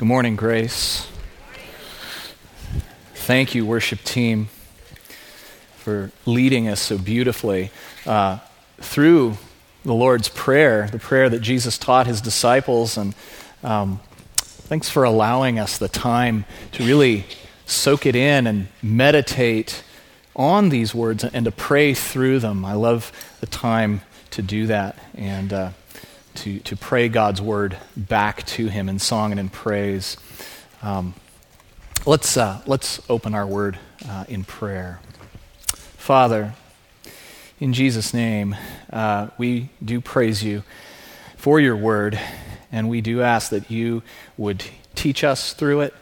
Good 0.00 0.08
morning, 0.08 0.34
Grace. 0.34 1.06
Thank 3.12 3.54
you, 3.54 3.66
worship 3.66 4.02
team, 4.02 4.48
for 5.76 6.10
leading 6.24 6.68
us 6.68 6.80
so 6.80 6.96
beautifully 6.96 7.70
uh, 8.06 8.38
through 8.78 9.36
the 9.84 9.92
Lord's 9.92 10.30
Prayer, 10.30 10.88
the 10.90 10.98
prayer 10.98 11.28
that 11.28 11.40
Jesus 11.40 11.76
taught 11.76 12.06
his 12.06 12.22
disciples. 12.22 12.96
And 12.96 13.14
um, 13.62 14.00
thanks 14.38 14.88
for 14.88 15.04
allowing 15.04 15.58
us 15.58 15.76
the 15.76 15.88
time 15.88 16.46
to 16.72 16.82
really 16.82 17.26
soak 17.66 18.06
it 18.06 18.16
in 18.16 18.46
and 18.46 18.68
meditate 18.82 19.84
on 20.34 20.70
these 20.70 20.94
words 20.94 21.24
and 21.24 21.44
to 21.44 21.52
pray 21.52 21.92
through 21.92 22.38
them. 22.38 22.64
I 22.64 22.72
love 22.72 23.12
the 23.40 23.46
time 23.46 24.00
to 24.30 24.40
do 24.40 24.66
that. 24.68 24.98
And 25.14 25.52
uh, 25.52 25.70
to, 26.40 26.58
to 26.60 26.74
pray 26.74 27.10
God's 27.10 27.42
word 27.42 27.76
back 27.94 28.46
to 28.46 28.68
Him 28.68 28.88
in 28.88 28.98
song 28.98 29.30
and 29.30 29.38
in 29.38 29.50
praise. 29.50 30.16
Um, 30.82 31.12
let's, 32.06 32.34
uh, 32.38 32.62
let's 32.64 32.98
open 33.10 33.34
our 33.34 33.46
word 33.46 33.78
uh, 34.08 34.24
in 34.26 34.44
prayer. 34.44 35.00
Father, 35.74 36.54
in 37.58 37.74
Jesus' 37.74 38.14
name, 38.14 38.56
uh, 38.90 39.28
we 39.36 39.68
do 39.84 40.00
praise 40.00 40.42
you 40.42 40.62
for 41.36 41.60
your 41.60 41.76
word, 41.76 42.18
and 42.72 42.88
we 42.88 43.02
do 43.02 43.20
ask 43.20 43.50
that 43.50 43.70
you 43.70 44.02
would 44.38 44.64
teach 44.94 45.22
us 45.22 45.52
through 45.52 45.82
it, 45.82 45.94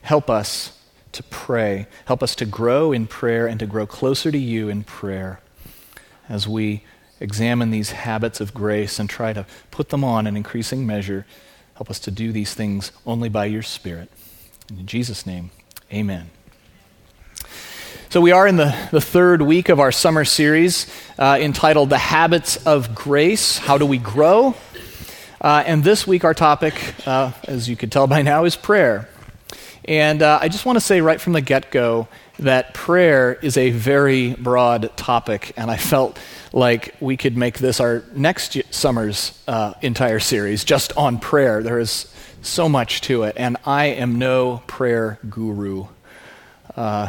help 0.00 0.30
us 0.30 0.78
to 1.12 1.22
pray, 1.24 1.86
help 2.06 2.22
us 2.22 2.34
to 2.36 2.46
grow 2.46 2.90
in 2.90 3.06
prayer 3.06 3.46
and 3.46 3.60
to 3.60 3.66
grow 3.66 3.86
closer 3.86 4.32
to 4.32 4.38
you 4.38 4.70
in 4.70 4.82
prayer 4.82 5.40
as 6.26 6.48
we 6.48 6.84
examine 7.20 7.70
these 7.70 7.90
habits 7.90 8.40
of 8.40 8.54
grace 8.54 8.98
and 8.98 9.08
try 9.08 9.32
to 9.32 9.46
put 9.70 9.88
them 9.88 10.04
on 10.04 10.26
in 10.26 10.36
increasing 10.36 10.86
measure. 10.86 11.26
Help 11.74 11.90
us 11.90 11.98
to 12.00 12.10
do 12.10 12.32
these 12.32 12.54
things 12.54 12.92
only 13.06 13.28
by 13.28 13.46
your 13.46 13.62
Spirit. 13.62 14.10
In 14.70 14.86
Jesus' 14.86 15.26
name, 15.26 15.50
amen. 15.92 16.30
So, 18.10 18.20
we 18.20 18.32
are 18.32 18.46
in 18.46 18.56
the, 18.56 18.74
the 18.90 19.00
third 19.00 19.42
week 19.42 19.68
of 19.68 19.80
our 19.80 19.92
summer 19.92 20.24
series 20.24 20.86
uh, 21.18 21.38
entitled 21.40 21.90
The 21.90 21.98
Habits 21.98 22.56
of 22.66 22.94
Grace 22.94 23.58
How 23.58 23.76
Do 23.76 23.84
We 23.84 23.98
Grow? 23.98 24.54
Uh, 25.40 25.62
and 25.66 25.84
this 25.84 26.06
week, 26.06 26.24
our 26.24 26.34
topic, 26.34 26.74
uh, 27.06 27.32
as 27.44 27.68
you 27.68 27.76
could 27.76 27.92
tell 27.92 28.06
by 28.06 28.22
now, 28.22 28.44
is 28.44 28.56
prayer. 28.56 29.08
And 29.88 30.20
uh, 30.22 30.38
I 30.42 30.48
just 30.48 30.66
want 30.66 30.76
to 30.76 30.82
say 30.82 31.00
right 31.00 31.18
from 31.18 31.32
the 31.32 31.40
get 31.40 31.70
go 31.70 32.08
that 32.40 32.74
prayer 32.74 33.32
is 33.40 33.56
a 33.56 33.70
very 33.70 34.34
broad 34.34 34.94
topic, 34.98 35.54
and 35.56 35.70
I 35.70 35.78
felt 35.78 36.18
like 36.52 36.94
we 37.00 37.16
could 37.16 37.38
make 37.38 37.58
this 37.58 37.80
our 37.80 38.04
next 38.14 38.58
summer's 38.70 39.42
uh, 39.48 39.72
entire 39.80 40.20
series 40.20 40.64
just 40.64 40.94
on 40.98 41.18
prayer. 41.18 41.62
There 41.62 41.78
is 41.78 42.14
so 42.42 42.68
much 42.68 43.00
to 43.02 43.22
it, 43.22 43.36
and 43.38 43.56
I 43.64 43.86
am 43.86 44.18
no 44.18 44.62
prayer 44.66 45.18
guru. 45.30 45.86
Uh, 46.76 47.08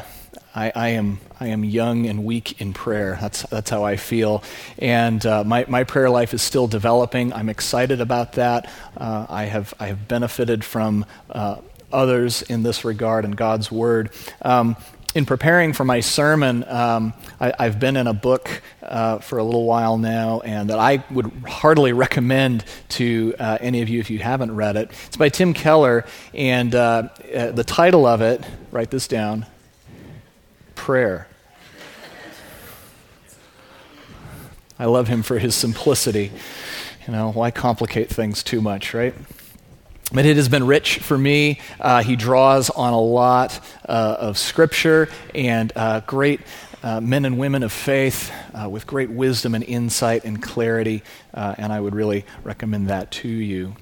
I, 0.56 0.72
I, 0.74 0.88
am 0.90 1.20
I 1.38 1.48
am 1.48 1.66
young 1.66 2.06
and 2.06 2.24
weak 2.24 2.62
in 2.62 2.74
prayer. 2.74 3.18
That's 3.20 3.42
that's 3.44 3.70
how 3.70 3.84
I 3.84 3.98
feel, 3.98 4.42
and 4.78 5.24
uh, 5.26 5.44
my 5.44 5.66
my 5.68 5.84
prayer 5.84 6.10
life 6.10 6.34
is 6.34 6.42
still 6.42 6.68
developing. 6.68 7.34
I'm 7.34 7.50
excited 7.50 8.00
about 8.00 8.34
that. 8.34 8.70
Uh, 8.96 9.26
I 9.28 9.44
have 9.44 9.74
I 9.82 9.88
have 9.88 10.08
benefited 10.08 10.64
from 10.64 11.06
uh, 11.30 11.58
others 11.92 12.42
in 12.44 12.64
this 12.64 12.86
regard 12.86 13.26
and 13.26 13.36
God's 13.36 13.72
word. 13.72 14.12
Um, 14.42 14.76
in 15.16 15.26
preparing 15.26 15.74
for 15.74 15.84
my 15.84 16.02
sermon, 16.02 16.64
um, 16.68 17.14
I, 17.40 17.64
have 17.64 17.80
been 17.80 17.98
in 17.98 18.06
a 18.06 18.14
book 18.14 18.62
uh, 18.84 19.18
for 19.18 19.40
a 19.40 19.44
little 19.44 19.66
while 19.66 19.98
now, 19.98 20.42
and 20.42 20.70
that 20.70 20.78
I 20.78 21.04
would 21.10 21.32
heartily 21.48 21.94
recommend 21.94 22.64
to 22.90 23.34
uh, 23.40 23.58
any 23.60 23.82
of 23.82 23.90
you 23.90 24.00
if 24.00 24.12
you 24.12 24.20
haven't 24.20 24.56
read 24.56 24.76
it. 24.76 24.92
It's 25.08 25.18
by 25.18 25.30
Tim 25.30 25.54
Keller, 25.54 26.06
and 26.34 26.76
uh, 26.76 27.10
uh 27.34 27.52
the 27.52 27.64
title 27.64 28.06
of 28.06 28.22
it, 28.22 28.44
write 28.72 28.92
this 28.92 29.08
down 29.08 29.48
Prayer. 30.76 31.28
I 34.78 34.86
love 34.86 35.08
him 35.08 35.24
for 35.24 35.40
his 35.40 35.56
simplicity. 35.56 36.32
You 37.08 37.14
know, 37.14 37.32
why 37.32 37.52
complicate 37.52 38.10
things 38.10 38.44
too 38.44 38.62
much, 38.62 38.94
right? 38.94 39.16
But 40.12 40.26
it 40.26 40.38
has 40.38 40.50
been 40.50 40.66
rich 40.66 40.98
for 40.98 41.16
me. 41.16 41.60
Uh, 41.80 42.02
he 42.02 42.16
draws 42.16 42.72
on 42.72 42.94
a 42.94 43.00
lot 43.00 43.60
uh, 43.88 44.18
of 44.20 44.40
scripture 44.40 45.08
and 45.36 45.72
uh, 45.76 46.00
great 46.02 46.42
uh, 46.82 47.00
men 47.00 47.26
and 47.26 47.38
women 47.38 47.62
of 47.62 47.72
faith 47.72 48.32
uh, 48.56 48.68
with 48.68 48.88
great 48.88 49.12
wisdom 49.12 49.54
and 49.54 49.64
insight 49.64 50.24
and 50.24 50.42
clarity, 50.42 51.04
uh, 51.34 51.54
and 51.60 51.72
I 51.72 51.80
would 51.80 51.94
really 51.94 52.26
recommend 52.44 52.88
that 52.88 53.12
to 53.12 53.28
you. 53.28 53.76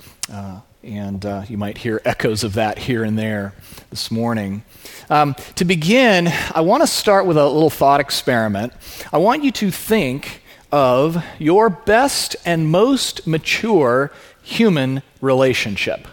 and 0.83 1.25
you 1.49 1.57
might 1.57 1.77
hear 1.77 2.01
echoes 2.03 2.43
of 2.43 2.53
that 2.53 2.77
here 2.77 3.03
and 3.03 3.17
there 3.17 3.53
this 3.89 4.11
morning. 4.11 4.63
Um, 5.09 5.33
to 5.55 5.63
begin, 5.63 6.27
I 6.53 6.61
want 6.61 6.83
to 6.83 6.87
start 6.87 7.25
with 7.25 7.37
a 7.37 7.47
little 7.47 7.69
thought 7.69 8.01
experiment. 8.01 8.73
I 9.13 9.17
want 9.17 9.43
you 9.43 9.51
to 9.51 9.71
think 9.71 10.41
of 10.71 11.23
your 11.39 11.69
best 11.69 12.35
and 12.45 12.69
most 12.69 13.27
mature 13.27 14.11
human 14.41 15.03
relationship 15.21 16.07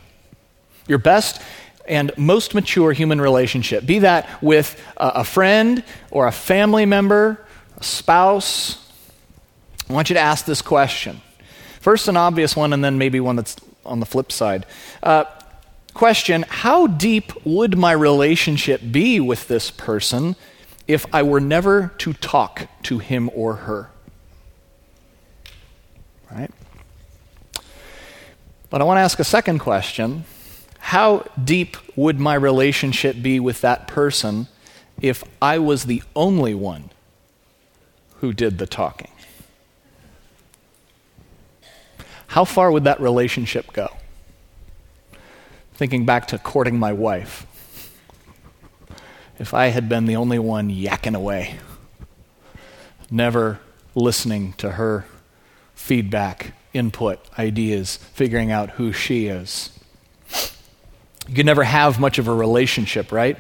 your 0.87 0.99
best 0.99 1.41
and 1.87 2.13
most 2.17 2.55
mature 2.55 2.93
human 2.93 3.21
relationship. 3.21 3.85
Be 3.85 4.01
that 4.01 4.43
with 4.43 4.81
a 4.97 5.25
friend 5.25 5.85
or 6.11 6.27
a 6.27 6.33
family 6.33 6.87
member, 6.87 7.45
a 7.77 7.85
spouse. 7.85 8.79
I 9.89 9.93
want 9.93 10.09
you 10.09 10.15
to 10.15 10.21
ask 10.21 10.47
this 10.47 10.63
question. 10.63 11.21
First, 11.81 12.09
an 12.09 12.17
obvious 12.17 12.57
one, 12.57 12.73
and 12.73 12.83
then 12.83 12.97
maybe 12.97 13.21
one 13.21 13.37
that's 13.37 13.57
on 13.85 14.01
the 14.01 14.07
flip 14.07 14.33
side. 14.33 14.65
Uh, 15.03 15.25
question 15.93 16.45
How 16.49 16.87
deep 16.87 17.33
would 17.45 17.77
my 17.77 17.93
relationship 17.93 18.81
be 18.91 19.21
with 19.21 19.49
this 19.49 19.71
person 19.71 20.37
if 20.89 21.07
I 21.15 21.23
were 21.23 21.41
never 21.41 21.93
to 21.99 22.15
talk 22.15 22.69
to 22.85 22.99
him 22.99 23.31
or 23.35 23.57
her? 23.57 23.91
Right? 26.31 26.51
But 28.71 28.81
I 28.81 28.85
want 28.85 28.97
to 28.97 29.03
ask 29.03 29.19
a 29.19 29.25
second 29.25 29.59
question 29.59 30.25
how 30.85 31.25
deep 31.43 31.79
would 31.97 32.21
my 32.21 32.35
relationship 32.35 33.17
be 33.23 33.41
with 33.41 33.63
that 33.63 33.89
person 33.89 34.47
if 35.01 35.25
I 35.41 35.59
was 35.59 35.85
the 35.85 36.03
only 36.15 36.53
one 36.53 36.91
who 38.17 38.35
did 38.35 38.59
the 38.59 38.67
talking? 38.67 39.11
How 42.27 42.45
far 42.45 42.71
would 42.71 42.85
that 42.85 43.01
relationship 43.01 43.73
go? 43.73 43.97
Thinking 45.73 46.05
back 46.05 46.29
to 46.29 46.39
courting 46.39 46.79
my 46.79 46.93
wife. 46.93 47.47
If 49.39 49.55
I 49.55 49.69
had 49.69 49.89
been 49.89 50.05
the 50.05 50.17
only 50.17 50.39
one 50.39 50.69
yakking 50.69 51.17
away, 51.17 51.61
never 53.11 53.59
listening 53.95 54.53
to 54.59 54.73
her 54.73 55.07
feedback, 55.75 56.53
input, 56.75 57.21
ideas, 57.39 57.97
figuring 57.97 58.53
out 58.53 58.73
who 58.73 58.93
she 58.93 59.29
is 59.29 59.71
you 61.29 61.35
could 61.35 61.47
never 61.47 61.65
have 61.65 61.99
much 61.99 62.19
of 62.19 62.29
a 62.29 62.35
relationship, 62.35 63.13
right? 63.13 63.37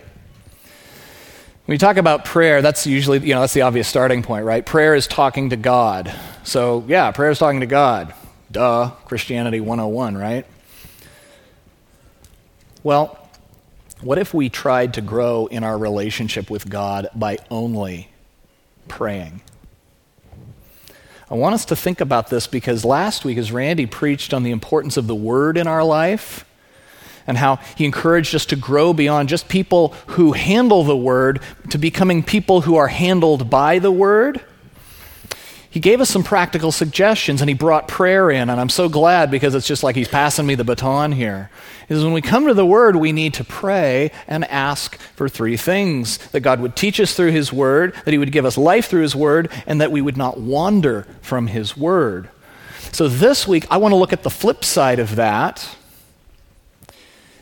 When 1.66 1.74
you 1.74 1.78
talk 1.78 1.96
about 1.96 2.24
prayer, 2.24 2.60
that's 2.60 2.86
usually, 2.86 3.20
you 3.20 3.34
know, 3.34 3.40
that's 3.40 3.54
the 3.54 3.62
obvious 3.62 3.88
starting 3.88 4.22
point, 4.22 4.44
right? 4.44 4.64
Prayer 4.64 4.94
is 4.94 5.06
talking 5.06 5.50
to 5.50 5.56
God. 5.56 6.14
So, 6.42 6.84
yeah, 6.86 7.10
prayer 7.10 7.30
is 7.30 7.38
talking 7.38 7.60
to 7.60 7.66
God. 7.66 8.12
Duh, 8.50 8.90
Christianity 9.06 9.60
101, 9.60 10.16
right? 10.16 10.46
Well, 12.82 13.18
what 14.02 14.18
if 14.18 14.34
we 14.34 14.50
tried 14.50 14.94
to 14.94 15.00
grow 15.00 15.46
in 15.46 15.64
our 15.64 15.78
relationship 15.78 16.50
with 16.50 16.68
God 16.68 17.08
by 17.14 17.38
only 17.50 18.10
praying? 18.88 19.40
I 21.30 21.34
want 21.36 21.54
us 21.54 21.64
to 21.66 21.76
think 21.76 22.02
about 22.02 22.28
this 22.28 22.46
because 22.46 22.84
last 22.84 23.24
week, 23.24 23.38
as 23.38 23.50
Randy 23.50 23.86
preached 23.86 24.34
on 24.34 24.42
the 24.42 24.50
importance 24.50 24.98
of 24.98 25.06
the 25.06 25.14
Word 25.14 25.56
in 25.56 25.66
our 25.66 25.82
life, 25.82 26.44
and 27.26 27.38
how 27.38 27.56
he 27.76 27.85
encouraged 27.85 28.35
us 28.35 28.47
to 28.47 28.56
grow 28.56 28.93
beyond 28.93 29.29
just 29.29 29.49
people 29.49 29.88
who 30.09 30.32
handle 30.32 30.85
the 30.85 30.97
word 30.97 31.41
to 31.71 31.79
becoming 31.79 32.23
people 32.23 32.62
who 32.62 32.76
are 32.76 32.88
handled 32.88 33.50
by 33.50 33.79
the 33.79 33.93
word. 33.93 34.41
He 35.71 35.81
gave 35.81 36.00
us 36.00 36.09
some 36.09 36.23
practical 36.23 36.71
suggestions 36.71 37.41
and 37.41 37.49
he 37.49 37.55
brought 37.55 37.88
prayer 37.88 38.31
in, 38.31 38.49
and 38.49 38.61
I'm 38.61 38.69
so 38.69 38.88
glad 38.88 39.31
because 39.31 39.56
it's 39.56 39.67
just 39.67 39.82
like 39.82 39.97
he's 39.97 40.06
passing 40.06 40.47
me 40.47 40.55
the 40.55 40.62
baton 40.62 41.11
here. 41.11 41.50
Is 41.88 42.03
when 42.03 42.12
we 42.12 42.23
come 42.23 42.47
to 42.47 42.55
the 42.55 42.65
Word, 42.65 42.97
we 42.97 43.12
need 43.12 43.35
to 43.35 43.44
pray 43.44 44.11
and 44.26 44.44
ask 44.47 44.97
for 45.17 45.29
three 45.29 45.56
things 45.56 46.19
that 46.29 46.41
God 46.41 46.61
would 46.61 46.76
teach 46.76 46.99
us 46.99 47.15
through 47.15 47.32
His 47.32 47.53
Word, 47.53 47.94
that 48.05 48.12
He 48.12 48.19
would 48.19 48.32
give 48.32 48.47
us 48.47 48.56
life 48.56 48.87
through 48.87 49.03
His 49.03 49.15
Word, 49.15 49.50
and 49.67 49.81
that 49.81 49.93
we 49.93 50.00
would 50.00 50.17
not 50.17 50.38
wander 50.38 51.06
from 51.21 51.49
His 51.49 51.76
Word. 51.76 52.29
So 52.93 53.09
this 53.09 53.47
week, 53.47 53.67
I 53.71 53.76
want 53.76 53.93
to 53.93 53.97
look 53.97 54.12
at 54.12 54.23
the 54.23 54.31
flip 54.31 54.65
side 54.65 54.99
of 54.99 55.17
that 55.17 55.69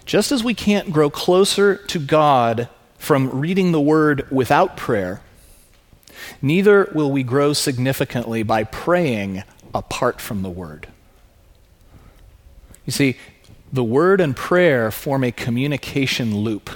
just 0.04 0.32
as 0.32 0.43
we 0.43 0.54
can't 0.54 0.93
grow 0.93 1.10
closer 1.10 1.76
to 1.76 1.99
God 1.99 2.69
from 2.99 3.31
reading 3.31 3.72
the 3.72 3.81
Word 3.81 4.31
without 4.31 4.76
prayer, 4.76 5.22
neither 6.40 6.90
will 6.94 7.10
we 7.10 7.22
grow 7.22 7.52
significantly 7.52 8.43
by 8.43 8.64
praying 8.64 9.43
apart 9.75 10.20
from 10.20 10.43
the 10.43 10.50
Word. 10.50 10.88
You 12.84 12.93
see, 12.93 13.16
the 13.72 13.82
word 13.82 14.20
and 14.20 14.37
prayer 14.37 14.90
form 14.90 15.25
a 15.25 15.32
communication 15.32 16.37
loop. 16.37 16.69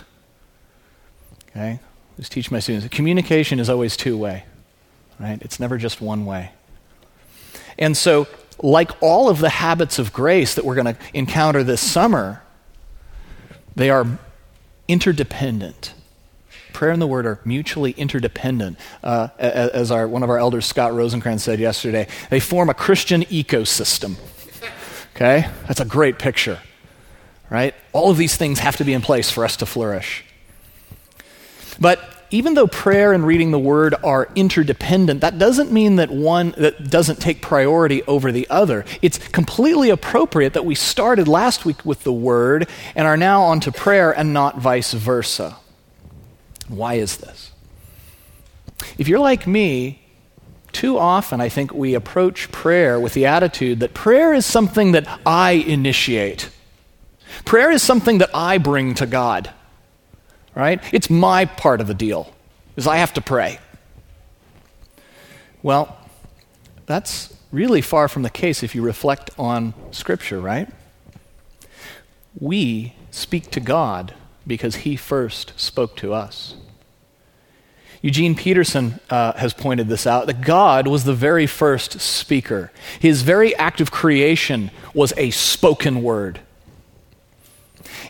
Okay? 1.51 1.79
Just 2.17 2.33
teach 2.33 2.51
my 2.51 2.59
students. 2.59 2.89
Communication 2.89 3.61
is 3.61 3.69
always 3.69 3.97
two 3.97 4.17
way, 4.17 4.45
right? 5.21 5.41
It's 5.43 5.61
never 5.61 5.77
just 5.77 6.01
one 6.01 6.25
way. 6.25 6.53
And 7.79 7.95
so, 7.97 8.27
like 8.63 8.91
all 9.03 9.29
of 9.29 9.39
the 9.39 9.51
habits 9.51 9.99
of 9.99 10.15
grace 10.15 10.55
that 10.55 10.65
we're 10.65 10.75
going 10.75 10.95
to 10.95 10.97
encounter 11.13 11.63
this 11.63 11.83
summer, 11.83 12.43
they 13.77 13.91
are 13.91 14.19
interdependent. 14.89 15.95
Prayer 16.73 16.91
and 16.91 17.01
the 17.01 17.07
Word 17.07 17.25
are 17.25 17.41
mutually 17.45 17.93
interdependent. 17.93 18.79
Uh, 19.03 19.29
as 19.39 19.91
our, 19.91 20.09
one 20.09 20.23
of 20.23 20.31
our 20.31 20.39
elders, 20.39 20.67
Scott 20.67 20.93
Rosencrantz, 20.93 21.45
said 21.45 21.59
yesterday, 21.59 22.09
they 22.29 22.41
form 22.41 22.69
a 22.69 22.75
Christian 22.75 23.23
ecosystem. 23.23 24.17
Okay? 25.15 25.49
That's 25.67 25.81
a 25.81 25.85
great 25.85 26.19
picture, 26.19 26.59
right? 27.49 27.75
All 27.93 28.11
of 28.11 28.19
these 28.19 28.37
things 28.37 28.59
have 28.59 28.77
to 28.77 28.85
be 28.85 28.93
in 28.93 29.01
place 29.01 29.31
for 29.31 29.45
us 29.45 29.57
to 29.57 29.67
flourish. 29.67 30.25
But 31.81 32.01
even 32.31 32.55
though 32.55 32.67
prayer 32.67 33.13
and 33.13 33.27
reading 33.27 33.51
the 33.51 33.59
word 33.59 33.95
are 34.03 34.29
interdependent, 34.35 35.21
that 35.21 35.39
doesn't 35.39 35.71
mean 35.71 35.97
that 35.97 36.11
one 36.11 36.55
that 36.57 36.91
doesn't 36.91 37.21
take 37.21 37.41
priority 37.41 38.03
over 38.05 38.33
the 38.33 38.47
other. 38.51 38.85
It's 39.03 39.19
completely 39.19 39.91
appropriate 39.91 40.53
that 40.55 40.65
we 40.65 40.75
started 40.75 41.29
last 41.29 41.65
week 41.65 41.85
with 41.85 42.03
the 42.05 42.13
word 42.13 42.69
and 42.95 43.07
are 43.07 43.17
now 43.17 43.43
on 43.43 43.61
to 43.61 43.73
prayer 43.73 44.11
and 44.11 44.33
not 44.33 44.59
vice 44.59 44.93
versa. 44.93 45.57
Why 46.69 46.95
is 46.95 47.19
this? 47.19 47.53
If 48.99 49.09
you're 49.09 49.21
like 49.21 49.47
me, 49.47 50.03
too 50.73 50.99
often 50.99 51.41
I 51.41 51.49
think 51.49 51.73
we 51.73 51.95
approach 51.95 52.51
prayer 52.51 52.99
with 52.99 53.15
the 53.15 53.27
attitude 53.27 53.81
that 53.81 53.95
prayer 53.95 54.35
is 54.35 54.45
something 54.45 54.93
that 54.93 55.21
I 55.25 55.53
initiate. 55.53 56.51
Prayer 57.45 57.71
is 57.71 57.83
something 57.83 58.19
that 58.19 58.31
I 58.35 58.59
bring 58.59 58.95
to 58.95 59.07
God 59.07 59.51
right? 60.57 60.83
It's 60.93 61.11
my 61.11 61.45
part 61.45 61.81
of 61.81 61.87
the 61.87 61.95
deal, 61.95 62.33
is 62.77 62.89
I 62.89 62.97
have 62.97 63.13
to 63.15 63.21
pray. 63.21 63.61
Well, 65.63 65.97
that's 66.87 67.37
really 67.53 67.83
far 67.83 68.09
from 68.09 68.23
the 68.23 68.31
case 68.31 68.63
if 68.63 68.75
you 68.75 68.83
reflect 68.83 69.31
on 69.39 69.75
Scripture, 69.93 70.41
right? 70.41 70.69
We 72.41 72.95
speak 73.11 73.51
to 73.53 73.61
God 73.61 74.15
because 74.47 74.77
He 74.77 74.97
first 74.97 75.53
spoke 75.61 75.95
to 75.97 76.13
us. 76.15 76.55
Eugene 78.03 78.35
Peterson 78.35 79.01
uh, 79.11 79.33
has 79.35 79.53
pointed 79.53 79.89
this 79.89 80.07
out 80.07 80.27
that 80.27 80.43
God 80.43 80.87
was 80.87 81.05
the 81.05 81.15
very 81.15 81.47
first 81.47 82.01
speaker. 82.01 82.71
His 83.01 83.23
very 83.23 83.55
act 83.57 83.81
of 83.81 83.91
creation 83.91 84.71
was 84.95 85.13
a 85.17 85.31
spoken 85.31 86.03
word. 86.03 86.41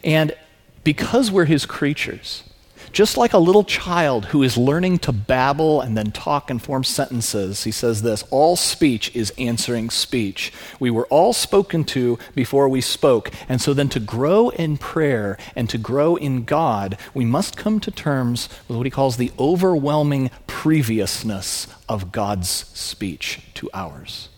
And 0.05 0.37
because 0.87 1.33
we're 1.33 1.47
his 1.47 1.67
creatures, 1.67 2.45
just 2.93 3.17
like 3.17 3.33
a 3.33 3.39
little 3.39 3.65
child 3.65 4.27
who 4.27 4.45
is 4.45 4.57
learning 4.57 5.01
to 5.01 5.11
babble 5.11 5.81
and 5.81 5.97
then 5.97 6.13
talk 6.13 6.49
and 6.49 6.63
form 6.63 6.85
sentences, 6.85 7.65
he 7.65 7.73
says 7.73 8.03
this 8.03 8.23
all 8.31 8.55
speech 8.55 9.11
is 9.13 9.33
answering 9.37 9.91
speech. 9.91 10.53
We 10.79 10.93
were 10.93 11.09
all 11.09 11.33
spoken 11.33 11.83
to 11.87 12.21
before 12.37 12.69
we 12.69 12.81
spoke. 12.81 13.33
And 13.49 13.61
so 13.61 13.75
then 13.75 13.89
to 13.89 13.99
grow 13.99 14.51
in 14.51 14.79
prayer 14.79 15.37
and 15.57 15.69
to 15.71 15.77
grow 15.77 16.15
in 16.15 16.45
God, 16.45 16.97
we 17.15 17.25
must 17.25 17.57
come 17.57 17.81
to 17.81 17.91
terms 17.91 18.49
with 18.69 18.77
what 18.77 18.87
he 18.87 18.91
calls 18.91 19.17
the 19.17 19.33
overwhelming 19.41 20.31
previousness 20.47 21.67
of 21.89 22.13
God's 22.13 22.49
speech 22.49 23.41
to 23.55 23.69
ours. 23.75 24.29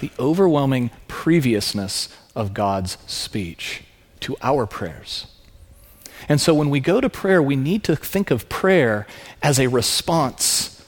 The 0.00 0.10
overwhelming 0.18 0.90
previousness 1.06 2.08
of 2.34 2.54
God's 2.54 2.96
speech 3.06 3.82
to 4.20 4.36
our 4.42 4.66
prayers. 4.66 5.26
And 6.28 6.40
so 6.40 6.54
when 6.54 6.70
we 6.70 6.80
go 6.80 7.00
to 7.00 7.08
prayer, 7.08 7.42
we 7.42 7.56
need 7.56 7.84
to 7.84 7.96
think 7.96 8.30
of 8.30 8.48
prayer 8.48 9.06
as 9.42 9.58
a 9.58 9.68
response. 9.68 10.84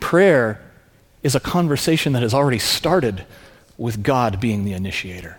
Prayer 0.00 0.60
is 1.22 1.34
a 1.34 1.40
conversation 1.40 2.12
that 2.12 2.22
has 2.22 2.34
already 2.34 2.58
started 2.58 3.24
with 3.76 4.02
God 4.02 4.40
being 4.40 4.64
the 4.64 4.72
initiator. 4.72 5.38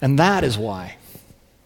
And 0.00 0.18
that 0.18 0.44
is 0.44 0.56
why 0.56 0.96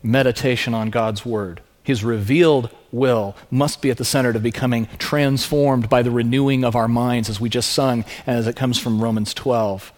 meditation 0.02 0.74
on 0.74 0.90
God's 0.90 1.24
Word, 1.24 1.60
His 1.82 2.02
revealed 2.02 2.70
will, 2.90 3.36
must 3.50 3.82
be 3.82 3.90
at 3.90 3.98
the 3.98 4.04
center 4.04 4.30
of 4.30 4.42
becoming 4.42 4.88
transformed 4.98 5.88
by 5.88 6.02
the 6.02 6.10
renewing 6.10 6.64
of 6.64 6.74
our 6.74 6.88
minds, 6.88 7.28
as 7.28 7.40
we 7.40 7.48
just 7.48 7.72
sung, 7.72 8.04
and 8.26 8.38
as 8.38 8.46
it 8.46 8.56
comes 8.56 8.78
from 8.78 9.02
Romans 9.02 9.34
12. 9.34 9.92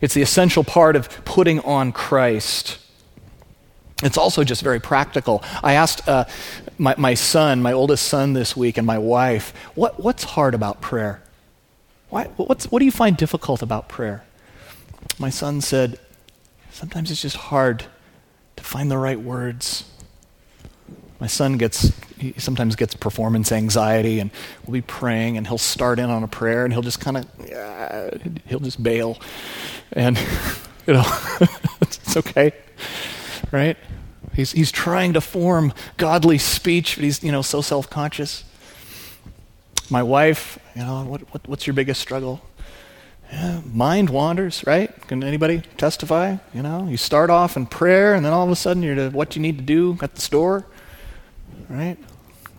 It's 0.00 0.14
the 0.14 0.22
essential 0.22 0.64
part 0.64 0.96
of 0.96 1.24
putting 1.24 1.60
on 1.60 1.92
Christ. 1.92 2.78
It's 4.02 4.16
also 4.16 4.44
just 4.44 4.62
very 4.62 4.80
practical. 4.80 5.42
I 5.62 5.74
asked 5.74 6.08
uh, 6.08 6.24
my, 6.78 6.94
my 6.96 7.14
son, 7.14 7.60
my 7.60 7.72
oldest 7.72 8.06
son 8.06 8.32
this 8.32 8.56
week, 8.56 8.78
and 8.78 8.86
my 8.86 8.98
wife, 8.98 9.52
what, 9.74 10.00
what's 10.00 10.24
hard 10.24 10.54
about 10.54 10.80
prayer? 10.80 11.22
Why, 12.08 12.24
what's, 12.36 12.70
what 12.72 12.78
do 12.78 12.86
you 12.86 12.90
find 12.90 13.16
difficult 13.16 13.62
about 13.62 13.88
prayer? 13.88 14.24
My 15.18 15.28
son 15.28 15.60
said, 15.60 15.98
sometimes 16.70 17.10
it's 17.10 17.22
just 17.22 17.36
hard 17.36 17.84
to 18.56 18.64
find 18.64 18.90
the 18.90 18.98
right 18.98 19.20
words. 19.20 19.84
My 21.20 21.26
son 21.26 21.58
gets, 21.58 21.92
he 22.20 22.34
sometimes 22.38 22.76
gets 22.76 22.94
performance 22.94 23.50
anxiety, 23.50 24.20
and 24.20 24.30
we'll 24.66 24.74
be 24.74 24.82
praying, 24.82 25.36
and 25.36 25.46
he'll 25.46 25.58
start 25.58 25.98
in 25.98 26.10
on 26.10 26.22
a 26.22 26.28
prayer, 26.28 26.64
and 26.64 26.72
he'll 26.72 26.82
just 26.82 27.00
kind 27.00 27.16
of, 27.16 27.50
uh, 27.50 28.10
he'll 28.46 28.60
just 28.60 28.82
bail. 28.82 29.18
And, 29.92 30.18
you 30.86 30.92
know, 30.94 31.04
it's 31.80 32.16
okay, 32.16 32.52
right? 33.50 33.76
He's, 34.34 34.52
he's 34.52 34.70
trying 34.70 35.14
to 35.14 35.20
form 35.20 35.72
godly 35.96 36.38
speech, 36.38 36.96
but 36.96 37.04
he's, 37.04 37.22
you 37.22 37.32
know, 37.32 37.42
so 37.42 37.60
self-conscious. 37.60 38.44
My 39.88 40.02
wife, 40.02 40.58
you 40.76 40.82
know, 40.82 41.04
what, 41.04 41.22
what, 41.32 41.48
what's 41.48 41.66
your 41.66 41.74
biggest 41.74 42.00
struggle? 42.00 42.42
Yeah, 43.32 43.60
mind 43.64 44.10
wanders, 44.10 44.64
right? 44.66 44.90
Can 45.06 45.22
anybody 45.22 45.62
testify? 45.76 46.36
You 46.52 46.62
know, 46.62 46.86
you 46.88 46.96
start 46.96 47.30
off 47.30 47.56
in 47.56 47.66
prayer, 47.66 48.14
and 48.14 48.24
then 48.24 48.32
all 48.32 48.44
of 48.44 48.50
a 48.50 48.56
sudden 48.56 48.82
you're 48.82 48.96
to 48.96 49.10
what 49.10 49.36
you 49.36 49.42
need 49.42 49.58
to 49.58 49.64
do 49.64 49.98
at 50.02 50.14
the 50.14 50.20
store, 50.20 50.66
right? 51.68 51.96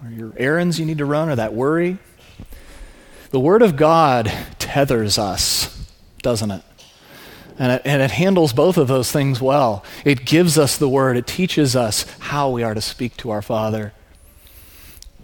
Or 0.03 0.09
your 0.09 0.33
errands 0.37 0.79
you 0.79 0.85
need 0.85 0.97
to 0.97 1.05
run, 1.05 1.29
or 1.29 1.35
that 1.35 1.53
worry. 1.53 1.97
The 3.29 3.39
Word 3.39 3.61
of 3.61 3.75
God 3.75 4.31
tethers 4.59 5.17
us, 5.17 5.87
doesn't 6.21 6.51
it? 6.51 6.63
And 7.57 7.73
it, 7.73 7.81
and 7.85 8.01
it 8.01 8.11
handles 8.11 8.53
both 8.53 8.77
of 8.77 8.87
those 8.87 9.11
things 9.11 9.39
well. 9.39 9.85
It 10.03 10.25
gives 10.25 10.57
us 10.57 10.77
the 10.77 10.89
word, 10.89 11.15
it 11.15 11.27
teaches 11.27 11.75
us 11.75 12.03
how 12.19 12.49
we 12.49 12.63
are 12.63 12.73
to 12.73 12.81
speak 12.81 13.17
to 13.17 13.29
our 13.29 13.41
Father. 13.41 13.93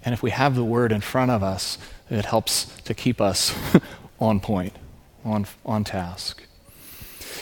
And 0.04 0.14
if 0.14 0.22
we 0.22 0.30
have 0.30 0.56
the 0.56 0.64
word 0.64 0.92
in 0.92 1.02
front 1.02 1.32
of 1.32 1.42
us, 1.42 1.78
it 2.10 2.26
helps 2.26 2.66
to 2.82 2.94
keep 2.94 3.20
us 3.20 3.54
on 4.20 4.40
point, 4.40 4.74
on, 5.26 5.48
on 5.66 5.84
task. 5.84 6.44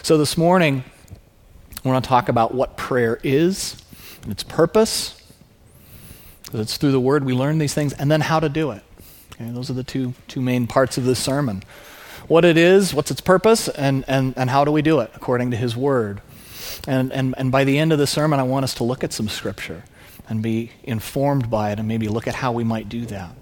So 0.01 0.17
this 0.17 0.38
morning, 0.38 0.83
we're 1.83 1.91
going 1.91 2.01
to 2.01 2.07
talk 2.07 2.29
about 2.29 2.53
what 2.53 2.77
prayer 2.77 3.19
is, 3.21 3.83
its 4.27 4.43
purpose. 4.43 5.21
It's 6.53 6.77
through 6.77 6.91
the 6.91 6.99
word 6.99 7.25
we 7.25 7.33
learn 7.33 7.57
these 7.57 7.73
things, 7.73 7.93
and 7.93 8.11
then 8.11 8.21
how 8.21 8.39
to 8.39 8.49
do 8.49 8.71
it. 8.71 8.83
Okay, 9.33 9.49
those 9.51 9.69
are 9.69 9.73
the 9.73 9.83
two, 9.83 10.13
two 10.27 10.41
main 10.41 10.67
parts 10.67 10.97
of 10.97 11.05
this 11.05 11.19
sermon 11.19 11.63
what 12.27 12.45
it 12.45 12.57
is, 12.57 12.93
what's 12.93 13.11
its 13.11 13.21
purpose, 13.21 13.67
and, 13.67 14.03
and, 14.07 14.33
and 14.37 14.49
how 14.49 14.65
do 14.65 14.71
we 14.71 14.81
do 14.81 14.99
it 14.99 15.11
according 15.15 15.51
to 15.51 15.57
His 15.57 15.75
Word. 15.75 16.21
And, 16.87 17.11
and, 17.13 17.35
and 17.37 17.51
by 17.51 17.63
the 17.63 17.77
end 17.77 17.93
of 17.93 17.99
the 17.99 18.07
sermon, 18.07 18.39
I 18.39 18.43
want 18.43 18.63
us 18.63 18.73
to 18.75 18.83
look 18.83 19.03
at 19.03 19.13
some 19.13 19.29
Scripture 19.29 19.83
and 20.27 20.41
be 20.41 20.71
informed 20.83 21.49
by 21.49 21.71
it 21.71 21.79
and 21.79 21.87
maybe 21.87 22.07
look 22.07 22.27
at 22.27 22.35
how 22.35 22.51
we 22.51 22.63
might 22.63 22.89
do 22.89 23.05
that. 23.07 23.35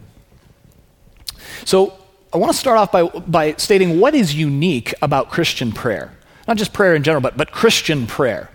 So, 1.66 1.98
I 2.34 2.38
want 2.38 2.52
to 2.52 2.58
start 2.58 2.78
off 2.80 2.92
by, 2.92 3.04
by 3.04 3.54
stating 3.58 4.00
what 4.00 4.16
is 4.16 4.34
unique 4.34 4.94
about 5.04 5.30
Christian 5.30 5.72
prayer. 5.72 6.12
Not 6.48 6.58
just 6.58 6.74
prayer 6.74 6.96
in 6.96 7.04
general, 7.04 7.22
but, 7.22 7.38
but 7.38 7.52
Christian 7.52 8.08
prayer. 8.08 8.50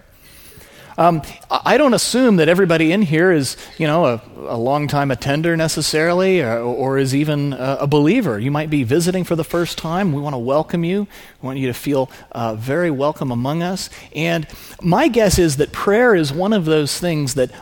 Um, 0.98 1.22
I 1.48 1.78
don't 1.78 1.94
assume 1.94 2.36
that 2.36 2.48
everybody 2.48 2.90
in 2.90 3.02
here 3.02 3.30
is, 3.30 3.56
you 3.78 3.86
know, 3.86 4.04
a, 4.04 4.22
a 4.48 4.56
long-time 4.56 5.12
attender 5.12 5.56
necessarily, 5.56 6.40
or, 6.42 6.58
or 6.58 6.98
is 6.98 7.14
even 7.14 7.52
a, 7.52 7.78
a, 7.82 7.86
believer. 7.86 8.36
You 8.36 8.50
might 8.50 8.68
be 8.68 8.82
visiting 8.82 9.22
for 9.22 9.36
the 9.36 9.44
first 9.44 9.78
time. 9.78 10.12
We 10.12 10.20
want 10.20 10.34
to 10.34 10.38
welcome 10.38 10.82
you. 10.82 11.06
We 11.40 11.46
want 11.46 11.60
you 11.60 11.68
to 11.68 11.72
feel 11.72 12.10
uh, 12.32 12.56
very 12.56 12.90
welcome 12.90 13.30
among 13.30 13.62
us. 13.62 13.90
And 14.12 14.48
my 14.82 15.06
guess 15.06 15.38
is 15.38 15.58
that 15.58 15.70
prayer 15.70 16.16
is 16.16 16.32
one 16.32 16.52
of 16.52 16.64
those 16.64 16.98
things 16.98 17.34
that 17.34 17.52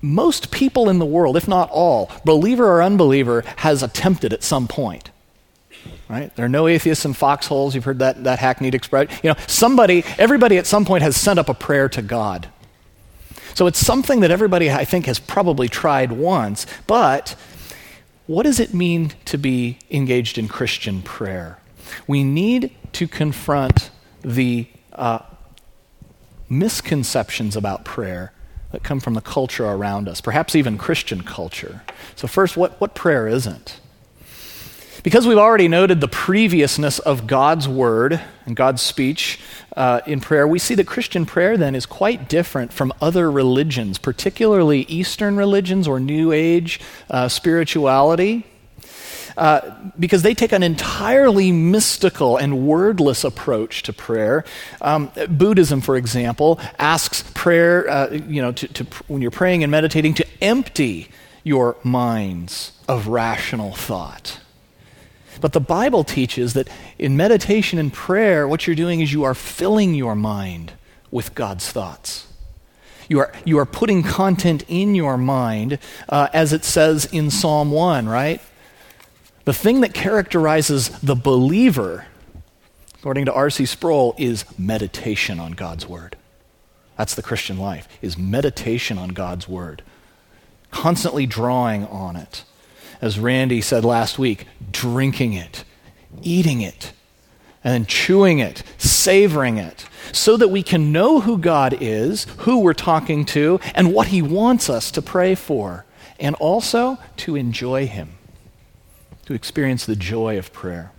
most 0.00 0.50
people 0.50 0.88
in 0.88 0.98
the 0.98 1.06
world, 1.06 1.36
if 1.36 1.46
not 1.46 1.70
all, 1.70 2.10
believer 2.24 2.66
or 2.66 2.82
unbeliever, 2.82 3.44
has 3.58 3.84
attempted 3.84 4.32
at 4.32 4.42
some 4.42 4.66
point. 4.66 5.12
Right? 6.08 6.34
There 6.34 6.46
are 6.46 6.48
no 6.48 6.66
atheists 6.66 7.04
in 7.04 7.12
foxholes. 7.12 7.76
You've 7.76 7.84
heard 7.84 8.00
that, 8.00 8.24
that 8.24 8.40
hackneyed 8.40 8.74
expression. 8.74 9.16
You 9.22 9.30
know, 9.30 9.36
somebody, 9.46 10.02
everybody 10.18 10.58
at 10.58 10.66
some 10.66 10.84
point 10.84 11.04
has 11.04 11.16
sent 11.16 11.38
up 11.38 11.48
a 11.48 11.54
prayer 11.54 11.88
to 11.90 12.02
God. 12.02 12.48
So 13.54 13.66
it's 13.66 13.78
something 13.78 14.20
that 14.20 14.30
everybody, 14.30 14.70
I 14.70 14.84
think, 14.84 15.06
has 15.06 15.18
probably 15.18 15.68
tried 15.68 16.12
once, 16.12 16.66
but 16.86 17.36
what 18.26 18.44
does 18.44 18.60
it 18.60 18.72
mean 18.72 19.12
to 19.26 19.36
be 19.36 19.78
engaged 19.90 20.38
in 20.38 20.48
Christian 20.48 21.02
prayer? 21.02 21.58
We 22.06 22.24
need 22.24 22.74
to 22.92 23.06
confront 23.06 23.90
the 24.22 24.68
uh, 24.92 25.20
misconceptions 26.48 27.56
about 27.56 27.84
prayer 27.84 28.32
that 28.70 28.82
come 28.82 29.00
from 29.00 29.14
the 29.14 29.20
culture 29.20 29.66
around 29.66 30.08
us, 30.08 30.20
perhaps 30.20 30.56
even 30.56 30.78
Christian 30.78 31.22
culture. 31.22 31.82
So, 32.16 32.26
first, 32.26 32.56
what, 32.56 32.80
what 32.80 32.94
prayer 32.94 33.28
isn't? 33.28 33.80
Because 35.02 35.26
we've 35.26 35.38
already 35.38 35.66
noted 35.66 36.00
the 36.00 36.06
previousness 36.06 37.00
of 37.00 37.26
God's 37.26 37.66
word 37.66 38.20
and 38.46 38.54
God's 38.54 38.82
speech 38.82 39.40
uh, 39.76 40.00
in 40.06 40.20
prayer, 40.20 40.46
we 40.46 40.60
see 40.60 40.76
that 40.76 40.86
Christian 40.86 41.26
prayer 41.26 41.56
then 41.56 41.74
is 41.74 41.86
quite 41.86 42.28
different 42.28 42.72
from 42.72 42.92
other 43.00 43.28
religions, 43.28 43.98
particularly 43.98 44.82
Eastern 44.82 45.36
religions 45.36 45.88
or 45.88 45.98
New 45.98 46.30
Age 46.30 46.78
uh, 47.10 47.28
spirituality. 47.28 48.46
Uh, 49.36 49.74
because 49.98 50.20
they 50.20 50.34
take 50.34 50.52
an 50.52 50.62
entirely 50.62 51.50
mystical 51.52 52.36
and 52.36 52.66
wordless 52.66 53.24
approach 53.24 53.82
to 53.82 53.90
prayer. 53.92 54.44
Um, 54.82 55.10
Buddhism, 55.26 55.80
for 55.80 55.96
example, 55.96 56.60
asks 56.78 57.24
prayer, 57.32 57.88
uh, 57.88 58.10
you 58.10 58.42
know, 58.42 58.52
to, 58.52 58.68
to, 58.68 58.84
when 59.08 59.22
you're 59.22 59.30
praying 59.30 59.62
and 59.64 59.70
meditating, 59.70 60.12
to 60.14 60.26
empty 60.42 61.08
your 61.44 61.76
minds 61.82 62.72
of 62.86 63.06
rational 63.06 63.72
thought. 63.72 64.41
But 65.42 65.52
the 65.52 65.60
Bible 65.60 66.04
teaches 66.04 66.54
that 66.54 66.70
in 67.00 67.16
meditation 67.16 67.78
and 67.80 67.92
prayer, 67.92 68.46
what 68.46 68.66
you're 68.66 68.76
doing 68.76 69.00
is 69.00 69.12
you 69.12 69.24
are 69.24 69.34
filling 69.34 69.92
your 69.92 70.14
mind 70.14 70.72
with 71.10 71.34
God's 71.34 71.68
thoughts. 71.68 72.28
You 73.08 73.18
are, 73.18 73.32
you 73.44 73.58
are 73.58 73.66
putting 73.66 74.04
content 74.04 74.62
in 74.68 74.94
your 74.94 75.18
mind, 75.18 75.80
uh, 76.08 76.28
as 76.32 76.52
it 76.52 76.64
says 76.64 77.06
in 77.06 77.28
Psalm 77.28 77.72
1, 77.72 78.08
right? 78.08 78.40
The 79.44 79.52
thing 79.52 79.80
that 79.80 79.92
characterizes 79.92 80.90
the 81.00 81.16
believer, 81.16 82.06
according 83.00 83.24
to 83.24 83.32
R.C. 83.32 83.66
Sproul, 83.66 84.14
is 84.18 84.44
meditation 84.56 85.40
on 85.40 85.52
God's 85.52 85.88
Word. 85.88 86.16
That's 86.96 87.16
the 87.16 87.22
Christian 87.22 87.58
life, 87.58 87.88
is 88.00 88.16
meditation 88.16 88.96
on 88.96 89.08
God's 89.08 89.48
Word. 89.48 89.82
Constantly 90.70 91.26
drawing 91.26 91.84
on 91.88 92.14
it 92.14 92.44
as 93.02 93.18
Randy 93.18 93.60
said 93.60 93.84
last 93.84 94.18
week, 94.18 94.46
drinking 94.70 95.32
it, 95.32 95.64
eating 96.22 96.60
it, 96.60 96.92
and 97.64 97.88
chewing 97.88 98.38
it, 98.38 98.62
savoring 98.78 99.58
it, 99.58 99.86
so 100.12 100.36
that 100.36 100.48
we 100.48 100.62
can 100.62 100.92
know 100.92 101.20
who 101.20 101.36
God 101.36 101.76
is, 101.80 102.26
who 102.38 102.60
we're 102.60 102.72
talking 102.72 103.24
to, 103.26 103.58
and 103.74 103.92
what 103.92 104.08
He 104.08 104.22
wants 104.22 104.70
us 104.70 104.92
to 104.92 105.02
pray 105.02 105.34
for, 105.34 105.84
and 106.20 106.36
also 106.36 106.96
to 107.18 107.34
enjoy 107.34 107.86
Him, 107.86 108.10
to 109.26 109.34
experience 109.34 109.84
the 109.84 109.96
joy 109.96 110.38
of 110.38 110.52
prayer. 110.52 110.92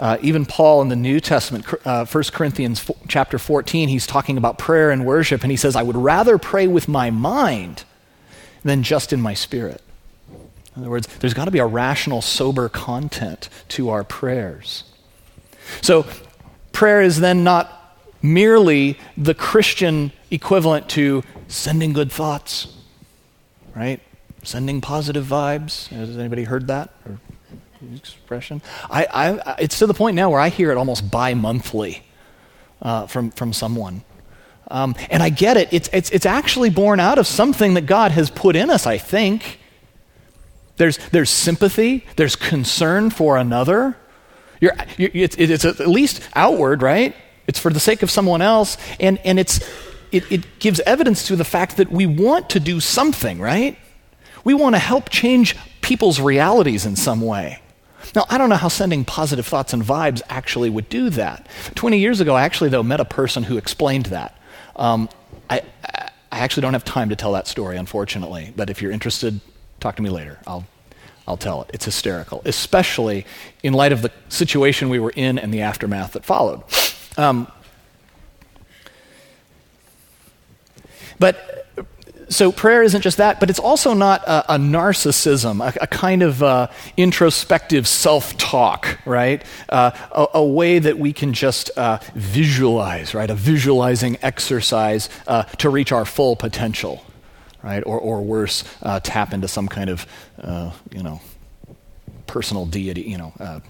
Uh, 0.00 0.16
even 0.22 0.46
Paul 0.46 0.80
in 0.80 0.88
the 0.88 0.96
New 0.96 1.20
Testament, 1.20 1.66
uh, 1.84 2.06
1 2.06 2.24
Corinthians 2.32 2.90
chapter 3.06 3.36
14, 3.38 3.88
he's 3.88 4.06
talking 4.06 4.38
about 4.38 4.56
prayer 4.56 4.90
and 4.90 5.04
worship, 5.04 5.42
and 5.42 5.50
he 5.50 5.56
says, 5.56 5.76
I 5.76 5.82
would 5.82 5.96
rather 5.96 6.38
pray 6.38 6.66
with 6.66 6.88
my 6.88 7.10
mind 7.10 7.84
than 8.62 8.82
just 8.82 9.12
in 9.12 9.20
my 9.20 9.34
spirit. 9.34 9.82
In 10.78 10.84
other 10.84 10.90
words, 10.90 11.08
there's 11.18 11.34
got 11.34 11.46
to 11.46 11.50
be 11.50 11.58
a 11.58 11.66
rational, 11.66 12.22
sober 12.22 12.68
content 12.68 13.48
to 13.70 13.88
our 13.88 14.04
prayers. 14.04 14.84
So, 15.80 16.06
prayer 16.70 17.02
is 17.02 17.18
then 17.18 17.42
not 17.42 17.96
merely 18.22 18.96
the 19.16 19.34
Christian 19.34 20.12
equivalent 20.30 20.88
to 20.90 21.24
sending 21.48 21.92
good 21.92 22.12
thoughts, 22.12 22.68
right? 23.74 24.00
Sending 24.44 24.80
positive 24.80 25.26
vibes. 25.26 25.88
Has 25.88 26.16
anybody 26.16 26.44
heard 26.44 26.68
that 26.68 26.90
or 27.04 27.18
expression? 27.96 28.62
I, 28.88 29.06
I, 29.44 29.56
it's 29.58 29.80
to 29.80 29.88
the 29.88 29.94
point 29.94 30.14
now 30.14 30.30
where 30.30 30.40
I 30.40 30.48
hear 30.48 30.70
it 30.70 30.76
almost 30.76 31.10
bi-monthly 31.10 32.04
uh, 32.82 33.08
from 33.08 33.32
from 33.32 33.52
someone. 33.52 34.04
Um, 34.70 34.94
and 35.10 35.24
I 35.24 35.30
get 35.30 35.56
it. 35.56 35.72
It's, 35.72 35.88
it's, 35.92 36.10
it's 36.10 36.26
actually 36.26 36.70
born 36.70 37.00
out 37.00 37.18
of 37.18 37.26
something 37.26 37.74
that 37.74 37.86
God 37.86 38.12
has 38.12 38.30
put 38.30 38.54
in 38.54 38.70
us, 38.70 38.86
I 38.86 38.98
think. 38.98 39.57
There's, 40.78 40.96
there's 41.10 41.30
sympathy, 41.30 42.06
there's 42.16 42.36
concern 42.36 43.10
for 43.10 43.36
another. 43.36 43.96
You're, 44.60 44.74
you're, 44.96 45.10
it's, 45.12 45.36
it's 45.36 45.64
at 45.64 45.80
least 45.86 46.26
outward, 46.34 46.82
right? 46.82 47.14
It's 47.46 47.58
for 47.58 47.72
the 47.72 47.80
sake 47.80 48.02
of 48.02 48.10
someone 48.10 48.42
else, 48.42 48.76
and, 49.00 49.18
and 49.24 49.38
it's, 49.38 49.60
it, 50.12 50.30
it 50.30 50.58
gives 50.58 50.80
evidence 50.80 51.26
to 51.28 51.36
the 51.36 51.44
fact 51.44 51.76
that 51.76 51.90
we 51.90 52.06
want 52.06 52.50
to 52.50 52.60
do 52.60 52.80
something, 52.80 53.40
right? 53.40 53.76
We 54.44 54.54
want 54.54 54.74
to 54.74 54.78
help 54.78 55.10
change 55.10 55.56
people's 55.80 56.20
realities 56.20 56.86
in 56.86 56.96
some 56.96 57.20
way. 57.20 57.60
Now, 58.14 58.24
I 58.30 58.38
don't 58.38 58.48
know 58.48 58.56
how 58.56 58.68
sending 58.68 59.04
positive 59.04 59.46
thoughts 59.46 59.72
and 59.72 59.82
vibes 59.82 60.22
actually 60.28 60.70
would 60.70 60.88
do 60.88 61.10
that. 61.10 61.46
20 61.74 61.98
years 61.98 62.20
ago, 62.20 62.34
I 62.34 62.42
actually, 62.42 62.70
though, 62.70 62.82
met 62.82 63.00
a 63.00 63.04
person 63.04 63.42
who 63.42 63.58
explained 63.58 64.06
that. 64.06 64.40
Um, 64.76 65.08
I, 65.50 65.62
I 66.30 66.40
actually 66.40 66.62
don't 66.62 66.72
have 66.74 66.84
time 66.84 67.08
to 67.08 67.16
tell 67.16 67.32
that 67.32 67.46
story, 67.46 67.76
unfortunately, 67.76 68.52
but 68.56 68.70
if 68.70 68.80
you're 68.80 68.92
interested, 68.92 69.40
Talk 69.80 69.96
to 69.96 70.02
me 70.02 70.10
later. 70.10 70.38
I'll, 70.46 70.66
I'll 71.26 71.36
tell 71.36 71.62
it. 71.62 71.70
It's 71.74 71.84
hysterical, 71.84 72.42
especially 72.44 73.26
in 73.62 73.72
light 73.72 73.92
of 73.92 74.02
the 74.02 74.10
situation 74.28 74.88
we 74.88 74.98
were 74.98 75.12
in 75.14 75.38
and 75.38 75.52
the 75.52 75.62
aftermath 75.62 76.12
that 76.12 76.24
followed. 76.24 76.62
Um, 77.16 77.50
but 81.18 81.58
so 82.28 82.52
prayer 82.52 82.82
isn't 82.82 83.00
just 83.00 83.18
that, 83.18 83.40
but 83.40 83.50
it's 83.50 83.58
also 83.58 83.94
not 83.94 84.22
a, 84.22 84.54
a 84.54 84.58
narcissism, 84.58 85.66
a, 85.66 85.82
a, 85.82 85.86
kind 85.86 86.22
of 86.22 86.42
uh, 86.42 86.68
introspective 86.96 87.88
self 87.88 88.36
talk, 88.36 88.98
right? 89.04 89.42
Uh, 89.68 89.90
a, 90.12 90.26
a, 90.34 90.44
way 90.44 90.78
that 90.78 90.98
we 90.98 91.12
can 91.12 91.32
just 91.32 91.70
uh, 91.76 91.98
visualize, 92.14 93.14
right? 93.14 93.30
A 93.30 93.34
visualizing 93.34 94.18
exercise 94.22 95.08
uh, 95.26 95.44
to 95.44 95.70
reach 95.70 95.90
our 95.90 96.04
full 96.04 96.36
potential 96.36 97.02
right? 97.62 97.82
Or, 97.84 97.98
or 97.98 98.22
worse, 98.22 98.64
uh, 98.82 99.00
tap 99.00 99.32
into 99.32 99.48
some 99.48 99.68
kind 99.68 99.90
of, 99.90 100.06
uh, 100.40 100.70
you 100.92 101.02
know, 101.02 101.20
personal 102.26 102.66
deity, 102.66 103.02
you 103.02 103.18
know, 103.18 103.32
uh, 103.40 103.60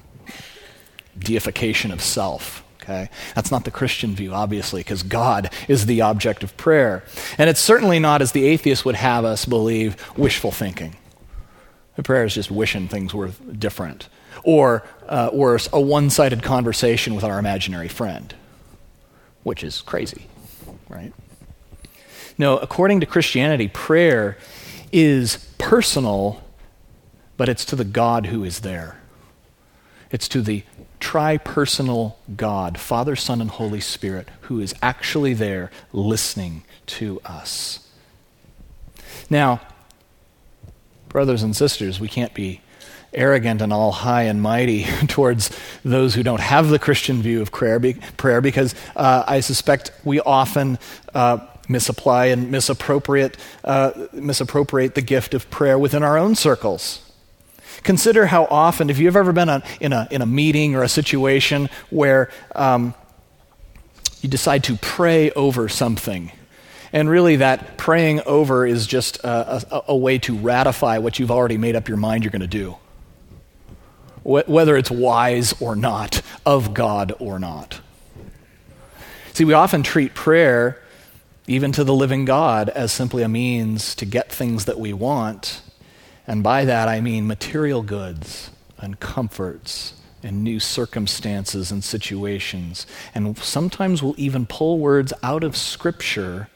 deification 1.19 1.91
of 1.91 2.03
self. 2.03 2.65
Okay? 2.83 3.11
That's 3.35 3.51
not 3.51 3.65
the 3.65 3.71
Christian 3.71 4.15
view, 4.15 4.33
obviously, 4.33 4.81
because 4.81 5.03
God 5.03 5.51
is 5.69 5.87
the 5.87 6.01
object 6.01 6.43
of 6.43 6.57
prayer. 6.57 7.05
And 7.37 7.51
it's 7.51 7.61
certainly 7.61 7.99
not, 7.99 8.23
as 8.23 8.33
the 8.33 8.47
atheist 8.47 8.85
would 8.85 8.95
have 8.95 9.25
us 9.25 9.45
believe, 9.45 9.97
wishful 10.17 10.51
thinking. 10.51 10.97
The 11.97 12.03
prayer 12.03 12.25
is 12.25 12.35
just 12.35 12.51
wishing 12.51 12.89
things 12.89 13.13
were 13.13 13.29
different. 13.29 14.09
Or, 14.43 14.85
uh, 15.09 15.31
worse, 15.33 15.69
a 15.73 15.81
one 15.81 16.11
sided 16.11 16.43
conversation 16.43 17.15
with 17.15 17.25
our 17.25 17.39
imaginary 17.39 17.89
friend, 17.89 18.35
which 19.43 19.65
is 19.65 19.83
crazy, 19.83 20.27
right? 20.89 21.13
No, 22.39 22.57
according 22.59 23.01
to 23.01 23.07
Christianity, 23.07 23.67
prayer 23.67 24.39
is 24.93 25.49
personal, 25.59 26.43
but 27.37 27.49
it's 27.49 27.65
to 27.67 27.77
the 27.77 27.85
God 27.85 28.27
who 28.27 28.45
is 28.45 28.61
there. 28.61 29.01
It's 30.13 30.29
to 30.29 30.41
the 30.41 30.63
tri-personal 31.01 32.17
God, 32.37 32.79
Father, 32.79 33.17
Son, 33.17 33.41
and 33.41 33.51
Holy 33.51 33.81
Spirit, 33.81 34.29
who 34.43 34.61
is 34.61 34.75
actually 34.81 35.35
there 35.35 35.71
listening 35.93 36.65
to 36.87 37.21
us. 37.25 37.87
Now, 39.29 39.61
brothers 41.09 41.43
and 41.43 41.57
sisters, 41.57 42.01
we 42.01 42.09
can't 42.09 42.35
be 42.35 42.61
arrogant 43.13 43.63
and 43.63 43.73
all 43.73 43.91
high 43.91 44.25
and 44.25 44.41
mighty 44.41 44.85
towards 45.09 45.51
those 45.85 46.15
who 46.15 46.23
don't 46.23 46.41
have 46.41 46.69
the 46.69 46.79
Christian 46.79 47.23
view 47.23 47.43
of 47.43 47.51
prayer, 47.51 47.81
prayer 48.17 48.41
because 48.41 48.75
uh, 48.97 49.25
I 49.27 49.41
suspect 49.41 49.93
we 50.05 50.21
often 50.21 50.79
uh, 51.15 51.39
misapply 51.69 52.27
and 52.27 52.51
misappropriate, 52.51 53.37
uh, 53.65 53.93
misappropriate 54.13 54.95
the 54.95 55.03
gift 55.03 55.35
of 55.35 55.49
prayer 55.51 55.79
within 55.79 56.03
our 56.03 56.17
own 56.19 56.35
circles. 56.35 57.05
Consider 57.83 58.27
how 58.27 58.47
often, 58.47 58.91
if 58.91 58.99
you've 58.99 59.17
ever 59.17 59.33
been 59.33 59.49
on, 59.49 59.63
in, 59.81 59.93
a, 59.93 60.09
in 60.11 60.23
a 60.23 60.27
meeting 60.27 60.75
or 60.75 60.83
a 60.83 60.89
situation 60.89 61.69
where 61.91 62.31
um, 62.55 62.95
you 64.21 64.29
decide 64.29 64.65
to 64.65 64.77
pray 64.77 65.31
over 65.33 65.69
something, 65.69 66.33
and 66.93 67.09
really 67.09 67.37
that 67.37 67.77
praying 67.77 68.21
over 68.27 68.67
is 68.67 68.87
just 68.87 69.19
a, 69.19 69.63
a, 69.71 69.83
a 69.89 69.97
way 69.97 70.19
to 70.19 70.37
ratify 70.37 70.99
what 70.99 71.19
you've 71.19 71.31
already 71.31 71.59
made 71.59 71.77
up 71.77 71.87
your 71.87 71.99
mind 71.99 72.25
you're 72.25 72.33
going 72.33 72.41
to 72.41 72.47
do, 72.47 72.77
Wh- 74.23 74.49
whether 74.49 74.77
it's 74.77 74.91
wise 74.91 75.55
or 75.61 75.77
not, 75.77 76.23
of 76.45 76.75
God 76.75 77.13
or 77.21 77.39
not. 77.39 77.81
See, 79.35 79.45
we 79.45 79.53
often 79.53 79.85
treat 79.85 80.15
prayer 80.15 80.83
even 81.49 81.73
to 81.73 81.83
the 81.83 81.95
living 81.95 82.27
God, 82.27 82.69
as 82.69 82.93
simply 82.93 83.23
a 83.23 83.29
means 83.29 83.95
to 83.97 84.05
get 84.05 84.31
things 84.31 84.67
that 84.67 84.79
we 84.79 84.93
want. 84.93 85.63
And 86.27 86.43
by 86.43 86.67
that 86.67 86.89
I 86.89 87.01
mean 87.01 87.27
material 87.27 87.83
goods 87.83 88.51
and 88.77 89.01
comforts 89.01 89.95
and 90.23 90.45
new 90.45 90.61
circumstances 90.61 91.73
and 91.73 91.83
situations. 91.83 92.87
And 93.15 93.37
sometimes 93.39 94.03
we'll 94.03 94.15
even 94.19 94.45
pull 94.45 94.79
words 94.79 95.15
out 95.23 95.43
of 95.43 95.57
Scripture, 95.57 96.51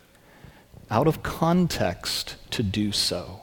out 0.90 1.06
of 1.06 1.22
context, 1.22 2.36
to 2.50 2.62
do 2.62 2.92
so. 2.92 3.40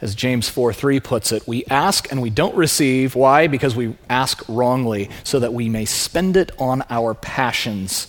As 0.00 0.14
James 0.14 0.48
4 0.48 0.72
3 0.72 1.00
puts 1.00 1.32
it, 1.32 1.46
we 1.46 1.64
ask 1.66 2.10
and 2.10 2.22
we 2.22 2.30
don't 2.30 2.54
receive. 2.56 3.16
Why? 3.16 3.48
Because 3.48 3.74
we 3.74 3.96
ask 4.08 4.42
wrongly, 4.48 5.10
so 5.24 5.40
that 5.40 5.52
we 5.52 5.68
may 5.68 5.86
spend 5.86 6.36
it 6.36 6.52
on 6.58 6.84
our 6.88 7.14
passions 7.14 8.06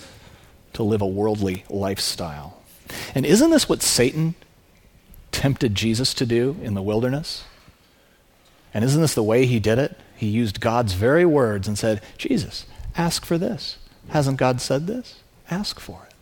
to 0.73 0.83
live 0.83 1.01
a 1.01 1.07
worldly 1.07 1.63
lifestyle. 1.69 2.61
And 3.15 3.25
isn't 3.25 3.51
this 3.51 3.69
what 3.69 3.81
Satan 3.81 4.35
tempted 5.31 5.75
Jesus 5.75 6.13
to 6.15 6.25
do 6.25 6.57
in 6.61 6.73
the 6.73 6.81
wilderness? 6.81 7.43
And 8.73 8.83
isn't 8.83 9.01
this 9.01 9.13
the 9.13 9.23
way 9.23 9.45
he 9.45 9.59
did 9.59 9.79
it? 9.79 9.97
He 10.15 10.27
used 10.27 10.59
God's 10.59 10.93
very 10.93 11.25
words 11.25 11.67
and 11.67 11.77
said, 11.77 12.01
Jesus, 12.17 12.65
ask 12.95 13.25
for 13.25 13.37
this. 13.37 13.77
Hasn't 14.09 14.37
God 14.37 14.61
said 14.61 14.87
this? 14.87 15.19
Ask 15.49 15.79
for 15.79 16.07
it. 16.07 16.13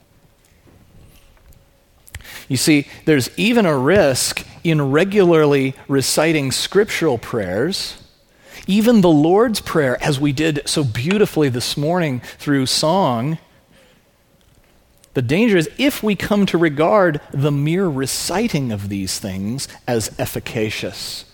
You 2.48 2.58
see, 2.58 2.88
there's 3.05 3.29
even 3.38 3.65
a 3.65 3.77
risk 3.77 4.46
in 4.63 4.91
regularly 4.91 5.75
reciting 5.88 6.51
scriptural 6.51 7.17
prayers. 7.17 8.01
Even 8.67 9.01
the 9.01 9.10
Lord's 9.10 9.60
Prayer, 9.60 9.98
as 10.03 10.20
we 10.20 10.31
did 10.31 10.62
so 10.65 10.84
beautifully 10.84 11.50
this 11.50 11.75
morning 11.75 12.22
through 12.38 12.65
song, 12.65 13.38
the 15.13 15.22
danger 15.22 15.58
is 15.58 15.70
if 15.77 16.01
we 16.01 16.15
come 16.15 16.46
to 16.48 16.58
regard 16.58 17.20
the 17.32 17.51
mere 17.51 17.88
reciting 17.88 18.72
of 18.72 18.89
these 18.89 19.20
things 19.20 19.68
as 19.88 20.18
efficacious. 20.20 21.25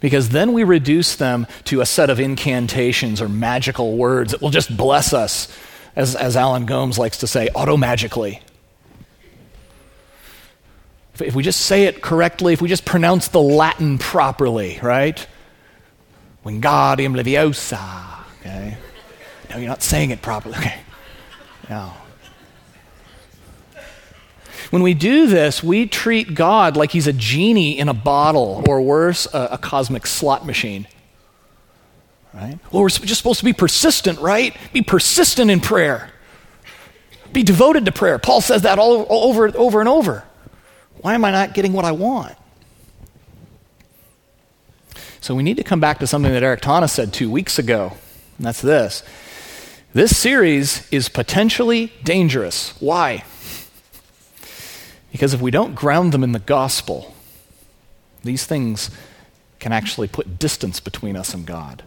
Because 0.00 0.30
then 0.30 0.52
we 0.52 0.64
reduce 0.64 1.16
them 1.16 1.46
to 1.64 1.80
a 1.80 1.86
set 1.86 2.10
of 2.10 2.20
incantations 2.20 3.20
or 3.20 3.28
magical 3.28 3.96
words 3.96 4.32
that 4.32 4.42
will 4.42 4.50
just 4.50 4.76
bless 4.76 5.12
us, 5.12 5.48
as, 5.96 6.14
as 6.14 6.36
Alan 6.36 6.66
Gomes 6.66 6.98
likes 6.98 7.18
to 7.18 7.26
say, 7.26 7.48
automagically. 7.54 8.40
If 11.20 11.34
we 11.34 11.42
just 11.42 11.60
say 11.60 11.84
it 11.84 12.02
correctly, 12.02 12.52
if 12.52 12.60
we 12.60 12.68
just 12.68 12.84
pronounce 12.84 13.28
the 13.28 13.40
Latin 13.40 13.98
properly, 13.98 14.78
right? 14.82 15.24
Wingardium 16.44 17.14
Leviosa, 17.14 18.24
okay? 18.40 18.76
No, 19.50 19.56
you're 19.58 19.68
not 19.68 19.82
saying 19.82 20.10
it 20.10 20.22
properly, 20.22 20.56
okay? 20.56 20.80
No. 21.68 21.92
When 24.72 24.82
we 24.82 24.94
do 24.94 25.26
this, 25.26 25.62
we 25.62 25.86
treat 25.86 26.34
God 26.34 26.78
like 26.78 26.92
he's 26.92 27.06
a 27.06 27.12
genie 27.12 27.78
in 27.78 27.90
a 27.90 27.94
bottle, 27.94 28.64
or 28.66 28.80
worse, 28.80 29.26
a, 29.34 29.50
a 29.52 29.58
cosmic 29.58 30.06
slot 30.06 30.46
machine. 30.46 30.88
Right? 32.32 32.58
Well, 32.72 32.84
we're 32.84 32.88
just 32.88 33.18
supposed 33.18 33.40
to 33.40 33.44
be 33.44 33.52
persistent, 33.52 34.18
right? 34.18 34.56
Be 34.72 34.80
persistent 34.80 35.50
in 35.50 35.60
prayer. 35.60 36.10
Be 37.34 37.42
devoted 37.42 37.84
to 37.84 37.92
prayer. 37.92 38.18
Paul 38.18 38.40
says 38.40 38.62
that 38.62 38.78
all, 38.78 39.02
all 39.02 39.28
over, 39.28 39.54
over 39.54 39.80
and 39.80 39.90
over. 39.90 40.24
Why 41.02 41.12
am 41.12 41.26
I 41.26 41.32
not 41.32 41.52
getting 41.52 41.74
what 41.74 41.84
I 41.84 41.92
want? 41.92 42.34
So 45.20 45.34
we 45.34 45.42
need 45.42 45.58
to 45.58 45.64
come 45.64 45.80
back 45.80 45.98
to 45.98 46.06
something 46.06 46.32
that 46.32 46.42
Eric 46.42 46.62
Tana 46.62 46.88
said 46.88 47.12
two 47.12 47.30
weeks 47.30 47.58
ago, 47.58 47.92
and 48.38 48.46
that's 48.46 48.62
this. 48.62 49.02
This 49.92 50.16
series 50.16 50.90
is 50.90 51.10
potentially 51.10 51.92
dangerous. 52.04 52.72
Why? 52.80 53.24
Because 55.12 55.34
if 55.34 55.40
we 55.40 55.50
don't 55.50 55.74
ground 55.74 56.12
them 56.12 56.24
in 56.24 56.32
the 56.32 56.38
gospel, 56.38 57.14
these 58.24 58.44
things 58.44 58.90
can 59.60 59.72
actually 59.72 60.08
put 60.08 60.38
distance 60.38 60.80
between 60.80 61.16
us 61.16 61.34
and 61.34 61.46
God. 61.46 61.84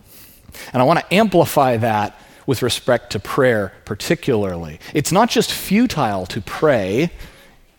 And 0.71 0.81
I 0.81 0.85
want 0.85 0.99
to 0.99 1.13
amplify 1.13 1.75
that 1.77 2.17
with 2.45 2.61
respect 2.61 3.11
to 3.11 3.19
prayer, 3.19 3.73
particularly. 3.83 4.79
It's 4.93 5.11
not 5.11 5.29
just 5.29 5.51
futile 5.51 6.25
to 6.27 6.39
pray 6.41 7.11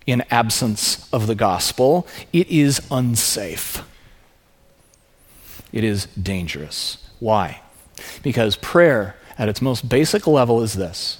in 0.06 0.24
absence 0.30 1.08
of 1.12 1.26
the 1.26 1.34
gospel, 1.34 2.06
it 2.32 2.48
is 2.48 2.80
unsafe. 2.90 3.82
It 5.72 5.84
is 5.84 6.06
dangerous. 6.06 6.98
Why? 7.18 7.60
Because 8.22 8.56
prayer, 8.56 9.16
at 9.38 9.48
its 9.48 9.62
most 9.62 9.88
basic 9.88 10.26
level, 10.26 10.62
is 10.62 10.74
this 10.74 11.18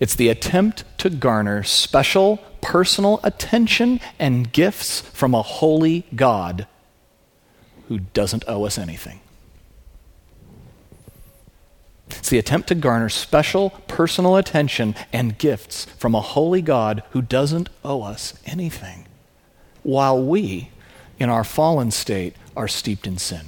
it's 0.00 0.14
the 0.14 0.28
attempt 0.28 0.84
to 0.98 1.08
garner 1.08 1.62
special 1.62 2.38
personal 2.66 3.20
attention 3.22 4.00
and 4.18 4.50
gifts 4.50 5.00
from 5.00 5.36
a 5.36 5.40
holy 5.40 6.04
God 6.16 6.66
who 7.86 8.00
doesn't 8.00 8.42
owe 8.48 8.64
us 8.64 8.76
anything. 8.76 9.20
It's 12.10 12.28
the 12.28 12.40
attempt 12.40 12.66
to 12.68 12.74
garner 12.74 13.08
special 13.08 13.70
personal 13.86 14.34
attention 14.34 14.96
and 15.12 15.38
gifts 15.38 15.84
from 15.96 16.16
a 16.16 16.20
holy 16.20 16.60
God 16.60 17.04
who 17.10 17.22
doesn't 17.22 17.68
owe 17.84 18.02
us 18.02 18.34
anything, 18.44 19.06
while 19.84 20.20
we, 20.20 20.70
in 21.20 21.30
our 21.30 21.44
fallen 21.44 21.92
state, 21.92 22.34
are 22.56 22.66
steeped 22.66 23.06
in 23.06 23.16
sin. 23.16 23.46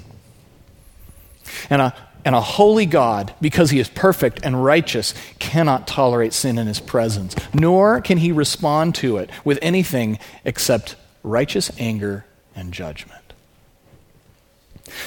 And 1.69 1.83
a 1.83 2.08
and 2.29 2.35
a 2.35 2.43
holy 2.43 2.85
God, 2.85 3.33
because 3.41 3.71
he 3.71 3.79
is 3.79 3.89
perfect 3.89 4.41
and 4.43 4.63
righteous, 4.63 5.15
cannot 5.39 5.87
tolerate 5.87 6.35
sin 6.35 6.59
in 6.59 6.67
his 6.67 6.79
presence, 6.79 7.35
nor 7.55 8.03
can 8.03 8.19
he 8.19 8.33
respond 8.33 8.95
to 8.97 9.17
it 9.17 9.31
with 9.47 9.59
anything 9.63 10.19
except 10.45 10.95
righteous 11.23 11.71
anger 11.79 12.27
and 12.55 12.71
judgment. 12.75 13.33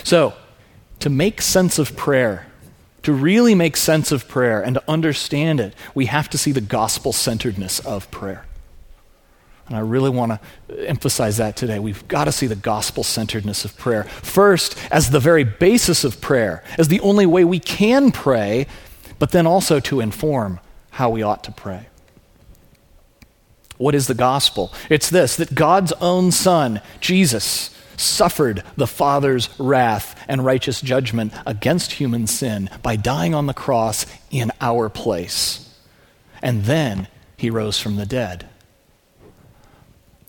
So, 0.04 0.34
to 1.02 1.12
make 1.12 1.44
sense 1.44 1.78
of 1.78 1.96
prayer, 1.96 2.48
to 3.04 3.14
really 3.14 3.54
make 3.54 3.78
sense 3.78 4.12
of 4.12 4.28
prayer 4.28 4.60
and 4.60 4.74
to 4.74 4.84
understand 4.88 5.60
it, 5.60 5.76
we 5.94 6.08
have 6.08 6.28
to 6.32 6.40
see 6.40 6.52
the 6.52 6.60
gospel 6.60 7.14
centeredness 7.14 7.80
of 7.82 8.10
prayer. 8.10 8.48
And 9.72 9.78
I 9.78 9.84
really 9.84 10.10
want 10.10 10.34
to 10.68 10.86
emphasize 10.86 11.38
that 11.38 11.56
today. 11.56 11.80
We've 11.80 12.06
got 12.10 12.26
to 12.26 12.34
see 12.34 12.46
the 12.46 12.58
gospel 12.58 13.06
centeredness 13.06 13.64
of 13.64 13.78
prayer. 13.78 14.04
First, 14.04 14.78
as 14.92 15.12
the 15.12 15.20
very 15.22 15.46
basis 15.46 16.04
of 16.04 16.20
prayer, 16.20 16.62
as 16.78 16.90
the 16.90 17.00
only 17.00 17.26
way 17.26 17.46
we 17.46 17.58
can 17.58 18.12
pray, 18.12 18.68
but 19.18 19.32
then 19.32 19.48
also 19.48 19.80
to 19.80 20.02
inform 20.02 20.60
how 20.90 21.10
we 21.10 21.24
ought 21.24 21.46
to 21.46 21.54
pray. 21.54 21.88
What 23.78 23.96
is 23.96 24.08
the 24.08 24.14
gospel? 24.14 24.74
It's 24.90 25.10
this 25.10 25.38
that 25.38 25.56
God's 25.56 25.94
own 26.02 26.34
Son, 26.34 26.82
Jesus, 27.00 27.74
suffered 27.96 28.64
the 28.76 28.88
Father's 28.88 29.50
wrath 29.58 30.22
and 30.28 30.44
righteous 30.44 30.82
judgment 30.82 31.32
against 31.46 31.94
human 31.94 32.28
sin 32.28 32.70
by 32.84 32.98
dying 32.98 33.34
on 33.34 33.46
the 33.46 33.54
cross 33.54 34.06
in 34.32 34.52
our 34.60 34.90
place. 34.90 35.74
And 36.42 36.66
then 36.66 37.08
he 37.38 37.50
rose 37.50 37.80
from 37.80 37.96
the 37.96 38.06
dead. 38.06 38.50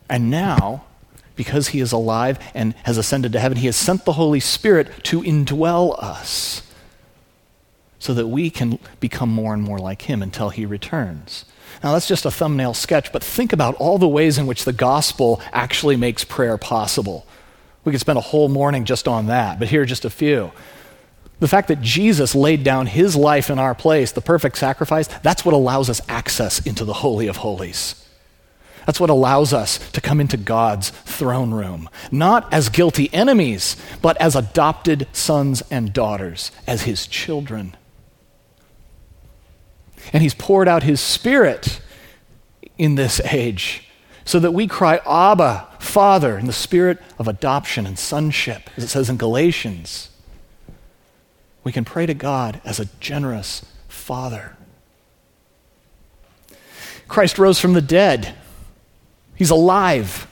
And 0.08 0.30
now, 0.30 0.84
because 1.36 1.68
he 1.68 1.80
is 1.80 1.92
alive 1.92 2.38
and 2.54 2.74
has 2.84 2.98
ascended 2.98 3.32
to 3.32 3.40
heaven, 3.40 3.58
he 3.58 3.66
has 3.66 3.76
sent 3.76 4.04
the 4.04 4.12
Holy 4.12 4.40
Spirit 4.40 5.04
to 5.04 5.22
indwell 5.22 6.00
us 6.02 6.62
so 7.98 8.12
that 8.14 8.26
we 8.26 8.50
can 8.50 8.78
become 9.00 9.28
more 9.28 9.54
and 9.54 9.62
more 9.62 9.78
like 9.78 10.02
him 10.02 10.22
until 10.22 10.50
he 10.50 10.66
returns. 10.66 11.44
Now, 11.82 11.92
that's 11.92 12.08
just 12.08 12.26
a 12.26 12.30
thumbnail 12.30 12.74
sketch, 12.74 13.12
but 13.12 13.24
think 13.24 13.52
about 13.52 13.74
all 13.76 13.98
the 13.98 14.08
ways 14.08 14.38
in 14.38 14.46
which 14.46 14.64
the 14.64 14.72
gospel 14.72 15.40
actually 15.52 15.96
makes 15.96 16.24
prayer 16.24 16.58
possible. 16.58 17.26
We 17.84 17.92
could 17.92 18.00
spend 18.00 18.18
a 18.18 18.22
whole 18.22 18.48
morning 18.48 18.84
just 18.84 19.08
on 19.08 19.26
that, 19.26 19.58
but 19.58 19.68
here 19.68 19.82
are 19.82 19.86
just 19.86 20.04
a 20.04 20.10
few. 20.10 20.52
The 21.40 21.48
fact 21.48 21.68
that 21.68 21.80
Jesus 21.80 22.34
laid 22.34 22.62
down 22.62 22.86
his 22.86 23.16
life 23.16 23.50
in 23.50 23.58
our 23.58 23.74
place, 23.74 24.12
the 24.12 24.20
perfect 24.20 24.56
sacrifice, 24.58 25.08
that's 25.22 25.44
what 25.44 25.54
allows 25.54 25.90
us 25.90 26.00
access 26.08 26.64
into 26.64 26.84
the 26.84 26.92
Holy 26.92 27.26
of 27.26 27.38
Holies. 27.38 28.01
That's 28.86 29.00
what 29.00 29.10
allows 29.10 29.52
us 29.52 29.78
to 29.92 30.00
come 30.00 30.20
into 30.20 30.36
God's 30.36 30.90
throne 30.90 31.52
room, 31.52 31.88
not 32.10 32.52
as 32.52 32.68
guilty 32.68 33.12
enemies, 33.12 33.76
but 34.00 34.16
as 34.20 34.34
adopted 34.34 35.06
sons 35.12 35.62
and 35.70 35.92
daughters, 35.92 36.50
as 36.66 36.82
his 36.82 37.06
children. 37.06 37.76
And 40.12 40.22
he's 40.22 40.34
poured 40.34 40.68
out 40.68 40.82
his 40.82 41.00
spirit 41.00 41.80
in 42.76 42.96
this 42.96 43.20
age 43.20 43.88
so 44.24 44.38
that 44.38 44.52
we 44.52 44.66
cry, 44.66 45.00
Abba, 45.06 45.68
Father, 45.78 46.38
in 46.38 46.46
the 46.46 46.52
spirit 46.52 47.00
of 47.18 47.28
adoption 47.28 47.86
and 47.86 47.98
sonship, 47.98 48.70
as 48.76 48.84
it 48.84 48.88
says 48.88 49.10
in 49.10 49.16
Galatians. 49.16 50.10
We 51.64 51.72
can 51.72 51.84
pray 51.84 52.06
to 52.06 52.14
God 52.14 52.60
as 52.64 52.80
a 52.80 52.86
generous 52.98 53.64
Father. 53.88 54.56
Christ 57.08 57.38
rose 57.38 57.60
from 57.60 57.74
the 57.74 57.82
dead 57.82 58.34
He's 59.34 59.50
alive. 59.50 60.26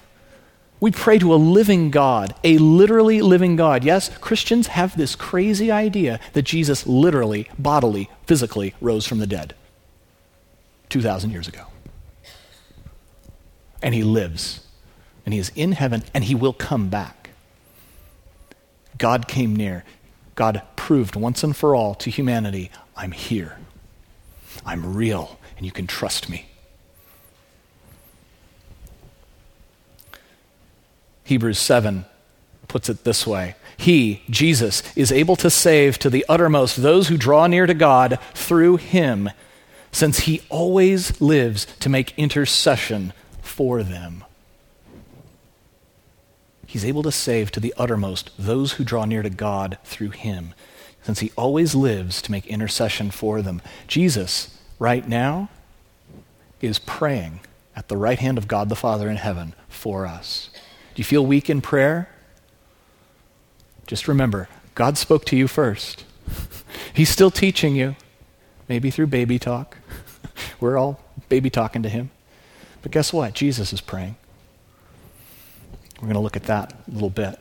We 0.80 0.90
pray 0.90 1.18
to 1.18 1.34
a 1.34 1.36
living 1.36 1.90
God, 1.90 2.34
a 2.42 2.56
literally 2.58 3.20
living 3.20 3.56
God. 3.56 3.84
Yes, 3.84 4.16
Christians 4.18 4.68
have 4.68 4.96
this 4.96 5.14
crazy 5.14 5.70
idea 5.70 6.18
that 6.32 6.42
Jesus 6.42 6.86
literally, 6.86 7.50
bodily, 7.58 8.08
physically 8.26 8.74
rose 8.80 9.06
from 9.06 9.18
the 9.18 9.26
dead 9.26 9.54
2,000 10.88 11.30
years 11.30 11.48
ago. 11.48 11.66
And 13.82 13.94
he 13.94 14.02
lives, 14.02 14.66
and 15.24 15.34
he 15.34 15.40
is 15.40 15.52
in 15.54 15.72
heaven, 15.72 16.02
and 16.14 16.24
he 16.24 16.34
will 16.34 16.52
come 16.52 16.88
back. 16.88 17.30
God 18.96 19.28
came 19.28 19.56
near. 19.56 19.84
God 20.34 20.62
proved 20.76 21.16
once 21.16 21.42
and 21.42 21.56
for 21.56 21.74
all 21.74 21.94
to 21.96 22.10
humanity 22.10 22.70
I'm 22.96 23.12
here. 23.12 23.58
I'm 24.64 24.94
real, 24.94 25.38
and 25.56 25.64
you 25.64 25.72
can 25.72 25.86
trust 25.86 26.28
me. 26.28 26.49
Hebrews 31.30 31.60
7 31.60 32.06
puts 32.66 32.88
it 32.88 33.04
this 33.04 33.24
way 33.24 33.54
He, 33.76 34.22
Jesus, 34.28 34.82
is 34.96 35.12
able 35.12 35.36
to 35.36 35.48
save 35.48 35.96
to 36.00 36.10
the 36.10 36.26
uttermost 36.28 36.82
those 36.82 37.06
who 37.06 37.16
draw 37.16 37.46
near 37.46 37.66
to 37.66 37.74
God 37.74 38.18
through 38.34 38.78
him, 38.78 39.30
since 39.92 40.20
he 40.20 40.42
always 40.48 41.20
lives 41.20 41.66
to 41.78 41.88
make 41.88 42.18
intercession 42.18 43.12
for 43.42 43.84
them. 43.84 44.24
He's 46.66 46.84
able 46.84 47.04
to 47.04 47.12
save 47.12 47.52
to 47.52 47.60
the 47.60 47.74
uttermost 47.76 48.32
those 48.36 48.72
who 48.72 48.82
draw 48.82 49.04
near 49.04 49.22
to 49.22 49.30
God 49.30 49.78
through 49.84 50.10
him, 50.10 50.52
since 51.04 51.20
he 51.20 51.30
always 51.36 51.76
lives 51.76 52.20
to 52.22 52.32
make 52.32 52.48
intercession 52.48 53.12
for 53.12 53.40
them. 53.40 53.62
Jesus, 53.86 54.58
right 54.80 55.06
now, 55.06 55.48
is 56.60 56.80
praying 56.80 57.38
at 57.76 57.86
the 57.86 57.96
right 57.96 58.18
hand 58.18 58.36
of 58.36 58.48
God 58.48 58.68
the 58.68 58.74
Father 58.74 59.08
in 59.08 59.16
heaven 59.16 59.54
for 59.68 60.06
us. 60.06 60.50
You 61.00 61.04
feel 61.04 61.24
weak 61.24 61.48
in 61.48 61.62
prayer? 61.62 62.10
Just 63.86 64.06
remember, 64.06 64.50
God 64.74 64.98
spoke 64.98 65.24
to 65.24 65.34
you 65.34 65.48
first. 65.48 66.04
He's 66.92 67.08
still 67.08 67.30
teaching 67.30 67.74
you, 67.74 67.96
maybe 68.68 68.90
through 68.90 69.06
baby 69.06 69.38
talk. 69.38 69.78
We're 70.60 70.76
all 70.76 71.00
baby 71.30 71.48
talking 71.48 71.82
to 71.84 71.88
him. 71.88 72.10
But 72.82 72.92
guess 72.92 73.14
what? 73.14 73.32
Jesus 73.32 73.72
is 73.72 73.80
praying. 73.80 74.16
We're 76.02 76.08
going 76.08 76.16
to 76.16 76.20
look 76.20 76.36
at 76.36 76.42
that 76.42 76.74
a 76.86 76.90
little 76.90 77.08
bit. 77.08 77.38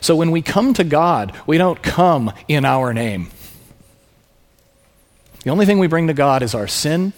So 0.00 0.14
when 0.14 0.30
we 0.30 0.42
come 0.42 0.72
to 0.74 0.84
God, 0.84 1.36
we 1.44 1.58
don't 1.58 1.82
come 1.82 2.32
in 2.46 2.64
our 2.64 2.94
name. 2.94 3.30
The 5.42 5.50
only 5.50 5.66
thing 5.66 5.80
we 5.80 5.88
bring 5.88 6.06
to 6.06 6.14
God 6.14 6.44
is 6.44 6.54
our 6.54 6.68
sin, 6.68 7.14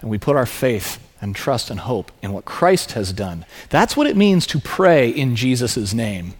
and 0.00 0.08
we 0.08 0.16
put 0.16 0.36
our 0.36 0.46
faith 0.46 1.03
and 1.24 1.34
trust 1.34 1.70
and 1.70 1.80
hope 1.80 2.12
in 2.20 2.34
what 2.34 2.44
Christ 2.44 2.92
has 2.92 3.10
done. 3.10 3.46
That's 3.70 3.96
what 3.96 4.06
it 4.06 4.14
means 4.14 4.46
to 4.48 4.60
pray 4.60 5.08
in 5.08 5.36
Jesus' 5.36 5.94
name. 5.94 6.34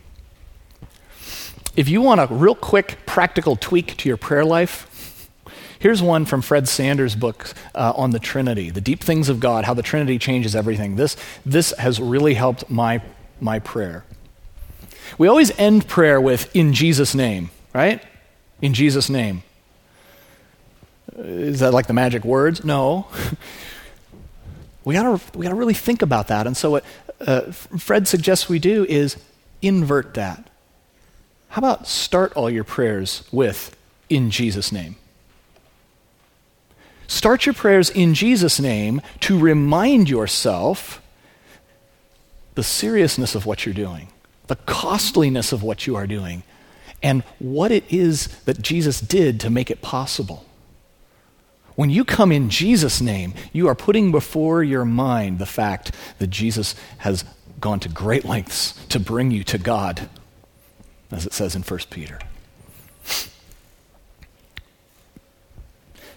If 1.75 1.89
you 1.89 2.03
want 2.03 2.21
a 2.21 2.27
real 2.27 2.55
quick, 2.55 2.99
practical 3.07 3.57
tweak 3.57 3.97
to 3.97 4.11
your 4.11 4.19
prayer 4.19 4.45
life, 4.45 5.31
here's 5.79 6.03
one 6.03 6.27
from 6.27 6.43
Fred 6.43 6.69
Sanders' 6.69 7.17
book 7.17 7.55
uh, 7.75 7.95
on 7.97 8.11
the 8.11 8.19
Trinity, 8.19 8.69
The 8.69 8.83
Deep 8.83 9.01
Things 9.01 9.31
of 9.31 9.41
God, 9.41 9.65
how 9.65 9.73
the 9.73 9.83
Trinity 9.83 10.19
changes 10.19 10.55
everything. 10.55 10.97
This, 10.97 11.17
this 11.47 11.73
has 11.79 11.99
really 11.99 12.35
helped 12.35 12.69
my, 12.69 13.01
my 13.41 13.61
prayer. 13.61 14.05
We 15.17 15.29
always 15.29 15.51
end 15.59 15.89
prayer 15.89 16.21
with, 16.21 16.55
in 16.55 16.75
Jesus' 16.75 17.15
name, 17.15 17.51
right? 17.73 18.03
In 18.61 18.75
Jesus' 18.75 19.09
name. 19.09 19.45
Is 21.17 21.61
that 21.61 21.73
like 21.73 21.87
the 21.87 21.95
magic 21.95 22.23
words? 22.23 22.65
No. 22.67 23.07
we 24.85 24.95
gotta, 24.95 25.21
we 25.37 25.45
gotta 25.45 25.55
really 25.55 25.75
think 25.75 26.03
about 26.03 26.29
that. 26.29 26.47
And 26.47 26.57
so, 26.57 26.73
what 26.73 26.85
uh, 27.21 27.41
Fred 27.53 28.07
suggests 28.07 28.49
we 28.49 28.59
do 28.59 28.85
is 28.85 29.17
invert 29.63 30.15
that. 30.15 30.51
How 31.49 31.61
about 31.61 31.87
start 31.87 32.33
all 32.35 32.51
your 32.51 32.65
prayers 32.65 33.27
with, 33.33 33.77
in 34.09 34.31
Jesus' 34.31 34.73
name? 34.73 34.97
Start 37.07 37.47
your 37.47 37.55
prayers 37.55 37.91
in 37.91 38.15
Jesus' 38.15 38.59
name 38.59 39.01
to 39.21 39.39
remind 39.39 40.09
yourself 40.09 41.01
the 42.55 42.63
seriousness 42.63 43.35
of 43.35 43.47
what 43.47 43.65
you're 43.65 43.75
doing, 43.75 44.09
the 44.47 44.57
costliness 44.57 45.53
of 45.53 45.63
what 45.63 45.87
you 45.87 45.97
are 45.97 46.07
doing, 46.07 46.43
and 47.03 47.23
what 47.39 47.71
it 47.71 47.85
is 47.93 48.29
that 48.43 48.63
Jesus 48.63 49.01
did 49.01 49.39
to 49.41 49.51
make 49.51 49.71
it 49.71 49.83
possible. 49.83 50.45
When 51.77 51.91
you 51.91 52.05
come 52.05 52.31
in 52.31 52.51
Jesus' 52.51 53.01
name, 53.01 53.35
you 53.53 53.69
are 53.69 53.75
putting 53.75 54.13
before 54.13 54.63
your 54.63 54.85
mind 54.85 55.39
the 55.39 55.47
fact 55.47 55.93
that 56.19 56.29
Jesus 56.29 56.75
has 56.99 57.25
gone 57.61 57.81
to 57.81 57.89
great 57.89 58.25
lengths 58.25 58.75
to 58.89 59.01
bring 59.01 59.31
you 59.31 59.43
to 59.45 59.59
God 59.59 60.09
as 61.11 61.27
it 61.27 61.33
says 61.33 61.55
in 61.55 61.63
1 61.63 61.81
Peter. 61.91 62.19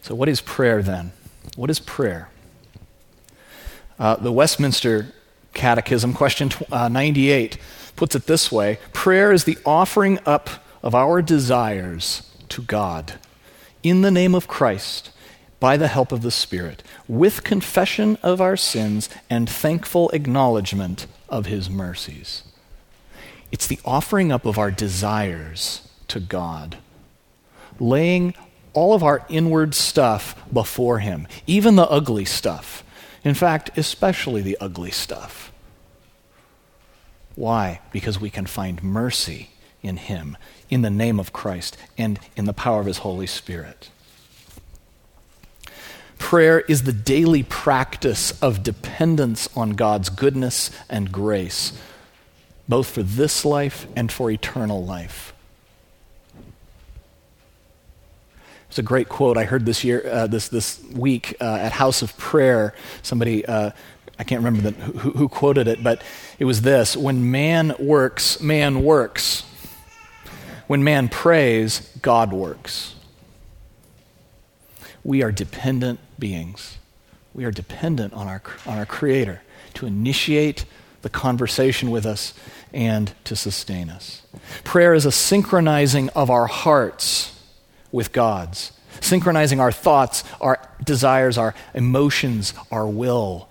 So, 0.02 0.16
what 0.16 0.30
is 0.30 0.42
prayer 0.42 0.82
then? 0.82 1.12
What 1.56 1.70
is 1.70 1.80
prayer? 1.80 2.30
Uh, 4.00 4.16
the 4.16 4.32
Westminster 4.32 5.14
Catechism, 5.54 6.14
question 6.14 6.52
uh, 6.72 6.88
98, 6.88 7.58
puts 7.96 8.16
it 8.16 8.26
this 8.26 8.52
way 8.52 8.80
Prayer 8.94 9.32
is 9.32 9.44
the 9.44 9.58
offering 9.66 10.20
up 10.26 10.50
of 10.82 10.96
our 10.96 11.22
desires 11.22 12.24
to 12.50 12.62
God 12.62 13.14
in 13.84 14.02
the 14.02 14.12
name 14.12 14.34
of 14.34 14.48
Christ 14.48 15.12
by 15.60 15.78
the 15.78 15.88
help 15.88 16.12
of 16.12 16.22
the 16.22 16.32
Spirit, 16.32 16.84
with 17.08 17.44
confession 17.44 18.18
of 18.22 18.40
our 18.40 18.58
sins 18.58 19.10
and 19.30 19.50
thankful 19.50 20.10
acknowledgement 20.10 21.08
of 21.30 21.48
his 21.48 21.70
mercies. 21.70 22.44
It's 23.52 23.68
the 23.68 23.80
offering 23.86 24.32
up 24.32 24.46
of 24.46 24.58
our 24.58 24.72
desires 24.72 25.88
to 26.10 26.20
God, 26.20 26.78
laying 27.80 28.34
all 28.78 28.94
of 28.94 29.04
our 29.04 29.26
inward 29.30 29.74
stuff 29.74 30.36
before 30.54 31.00
Him, 31.00 31.28
even 31.48 31.76
the 31.76 31.90
ugly 31.90 32.26
stuff. 32.26 32.84
In 33.24 33.34
fact, 33.34 33.76
especially 33.76 34.44
the 34.44 34.58
ugly 34.62 34.92
stuff. 34.92 35.52
Why? 37.34 37.82
Because 37.92 38.20
we 38.20 38.30
can 38.30 38.46
find 38.46 38.84
mercy 38.84 39.50
in 39.82 39.98
Him, 39.98 40.38
in 40.70 40.84
the 40.84 40.92
name 40.92 41.20
of 41.20 41.34
Christ, 41.34 41.76
and 41.98 42.20
in 42.36 42.46
the 42.46 42.54
power 42.54 42.80
of 42.80 42.86
His 42.86 43.00
Holy 43.00 43.26
Spirit. 43.26 43.90
Prayer 46.18 46.62
is 46.62 46.84
the 46.84 46.94
daily 46.94 47.44
practice 47.44 48.40
of 48.42 48.64
dependence 48.64 49.50
on 49.56 49.72
God's 49.72 50.10
goodness 50.10 50.72
and 50.90 51.12
grace 51.12 51.74
both 52.68 52.90
for 52.90 53.04
this 53.04 53.46
life 53.46 53.88
and 53.96 54.12
for 54.12 54.30
eternal 54.30 54.84
life. 54.84 55.34
It's 58.70 58.78
a 58.78 58.84
great 58.84 59.08
quote 59.08 59.38
I 59.38 59.46
heard 59.46 59.66
this 59.66 59.84
year, 59.84 60.06
uh, 60.06 60.28
this 60.28 60.50
this 60.50 60.84
week 60.94 61.36
uh, 61.40 61.46
at 61.46 61.72
House 61.72 62.02
of 62.02 62.18
Prayer. 62.18 62.74
Somebody, 63.02 63.46
uh, 63.46 63.72
I 64.20 64.24
can't 64.24 64.44
remember 64.44 64.72
the, 64.72 64.82
who, 64.82 65.12
who 65.12 65.30
quoted 65.30 65.68
it, 65.68 65.82
but 65.82 66.02
it 66.38 66.46
was 66.46 66.62
this: 66.62 66.98
"When 66.98 67.32
man 67.32 67.74
works, 67.80 68.42
man 68.42 68.84
works. 68.84 69.44
When 70.68 70.84
man 70.84 71.08
prays, 71.08 71.90
God 72.02 72.34
works." 72.34 72.97
We 75.08 75.24
are 75.24 75.32
dependent 75.32 76.02
beings. 76.20 76.80
We 77.34 77.46
are 77.46 77.52
dependent 77.52 78.14
on 78.14 78.28
our 78.28 78.42
on 78.66 78.78
our 78.78 78.86
Creator 78.86 79.42
to 79.76 79.86
initiate 79.86 80.66
the 81.02 81.10
conversation 81.10 81.92
with 81.92 82.06
us 82.06 82.34
and 82.74 83.14
to 83.24 83.34
sustain 83.34 83.90
us. 83.90 84.24
Prayer 84.66 84.94
is 84.94 85.06
a 85.06 85.12
synchronizing 85.12 86.10
of 86.10 86.30
our 86.30 86.48
hearts 86.48 87.42
with 87.90 88.12
God's, 88.12 88.74
synchronizing 89.00 89.62
our 89.62 89.72
thoughts, 89.72 90.26
our 90.42 90.60
desires, 90.84 91.38
our 91.38 91.56
emotions, 91.74 92.54
our 92.70 92.86
will 92.86 93.48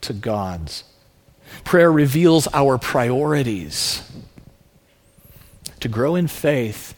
to 0.00 0.12
God's. 0.12 0.82
Prayer 1.62 1.92
reveals 1.92 2.48
our 2.52 2.78
priorities. 2.78 4.02
To 5.78 5.88
grow 5.88 6.16
in 6.16 6.26
faith 6.26 6.96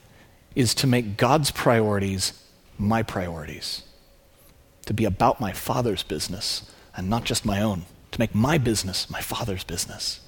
is 0.54 0.74
to 0.76 0.86
make 0.86 1.18
God's 1.18 1.50
priorities 1.50 2.32
my 2.78 3.02
priorities, 3.02 3.82
to 4.86 4.94
be 4.94 5.04
about 5.04 5.40
my 5.40 5.52
Father's 5.52 6.02
business 6.02 6.70
and 6.96 7.10
not 7.10 7.24
just 7.24 7.44
my 7.44 7.60
own, 7.60 7.84
to 8.12 8.20
make 8.20 8.34
my 8.34 8.58
business 8.58 9.10
my 9.10 9.20
Father's 9.20 9.64
business. 9.64 10.20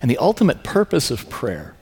And 0.00 0.10
the 0.10 0.18
ultimate 0.18 0.62
purpose 0.62 1.10
of 1.10 1.28
prayer 1.28 1.74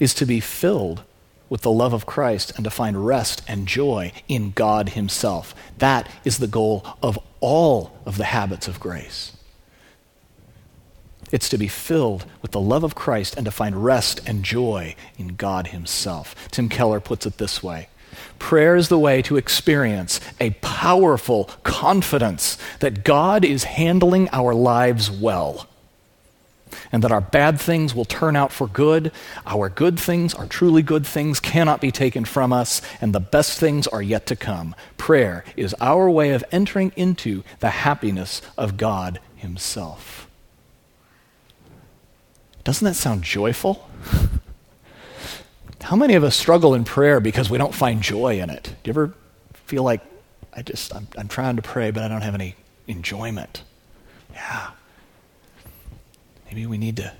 is 0.00 0.14
to 0.14 0.26
be 0.26 0.40
filled 0.40 1.02
with 1.48 1.62
the 1.62 1.70
love 1.70 1.92
of 1.92 2.06
Christ 2.06 2.52
and 2.56 2.64
to 2.64 2.70
find 2.70 3.06
rest 3.06 3.42
and 3.48 3.66
joy 3.66 4.12
in 4.28 4.52
God 4.52 4.90
Himself. 4.90 5.54
That 5.78 6.08
is 6.24 6.38
the 6.38 6.46
goal 6.46 6.86
of 7.02 7.18
all 7.40 7.98
of 8.04 8.16
the 8.16 8.24
habits 8.24 8.68
of 8.68 8.80
grace. 8.80 9.32
It's 11.30 11.48
to 11.50 11.58
be 11.58 11.68
filled 11.68 12.24
with 12.42 12.52
the 12.52 12.60
love 12.60 12.84
of 12.84 12.94
Christ 12.94 13.36
and 13.36 13.44
to 13.44 13.50
find 13.50 13.84
rest 13.84 14.20
and 14.26 14.42
joy 14.42 14.94
in 15.18 15.36
God 15.36 15.68
Himself. 15.68 16.34
Tim 16.50 16.68
Keller 16.68 17.00
puts 17.00 17.26
it 17.26 17.38
this 17.38 17.62
way 17.62 17.88
Prayer 18.38 18.76
is 18.76 18.88
the 18.88 18.98
way 18.98 19.22
to 19.22 19.36
experience 19.36 20.20
a 20.40 20.50
powerful 20.62 21.50
confidence 21.62 22.56
that 22.80 23.04
God 23.04 23.44
is 23.44 23.64
handling 23.64 24.28
our 24.32 24.54
lives 24.54 25.10
well 25.10 25.68
and 26.92 27.02
that 27.02 27.12
our 27.12 27.20
bad 27.20 27.60
things 27.60 27.94
will 27.94 28.04
turn 28.04 28.36
out 28.36 28.52
for 28.52 28.66
good. 28.66 29.12
Our 29.46 29.68
good 29.68 29.98
things, 29.98 30.34
our 30.34 30.46
truly 30.46 30.82
good 30.82 31.06
things, 31.06 31.40
cannot 31.40 31.80
be 31.80 31.90
taken 31.90 32.24
from 32.24 32.52
us, 32.52 32.80
and 33.00 33.14
the 33.14 33.20
best 33.20 33.58
things 33.58 33.86
are 33.86 34.02
yet 34.02 34.26
to 34.26 34.36
come. 34.36 34.74
Prayer 34.96 35.44
is 35.56 35.74
our 35.80 36.10
way 36.10 36.30
of 36.30 36.44
entering 36.52 36.92
into 36.96 37.42
the 37.60 37.70
happiness 37.70 38.42
of 38.56 38.76
God 38.76 39.20
Himself. 39.36 40.27
Doesn't 42.68 42.84
that 42.84 42.96
sound 42.96 43.22
joyful? 43.22 43.88
How 45.80 45.96
many 45.96 46.16
of 46.16 46.22
us 46.22 46.36
struggle 46.36 46.74
in 46.74 46.84
prayer 46.84 47.18
because 47.18 47.48
we 47.48 47.56
don't 47.56 47.74
find 47.74 48.02
joy 48.02 48.40
in 48.40 48.50
it? 48.50 48.64
Do 48.64 48.70
you 48.84 48.90
ever 48.90 49.14
feel 49.54 49.82
like, 49.82 50.02
I 50.52 50.60
just, 50.60 50.94
I'm, 50.94 51.08
I'm 51.16 51.28
trying 51.28 51.56
to 51.56 51.62
pray, 51.62 51.90
but 51.92 52.02
I 52.02 52.08
don't 52.08 52.20
have 52.20 52.34
any 52.34 52.56
enjoyment? 52.86 53.62
Yeah. 54.34 54.72
Maybe 56.44 56.66
we 56.66 56.76
need 56.76 56.98
to 56.98 57.10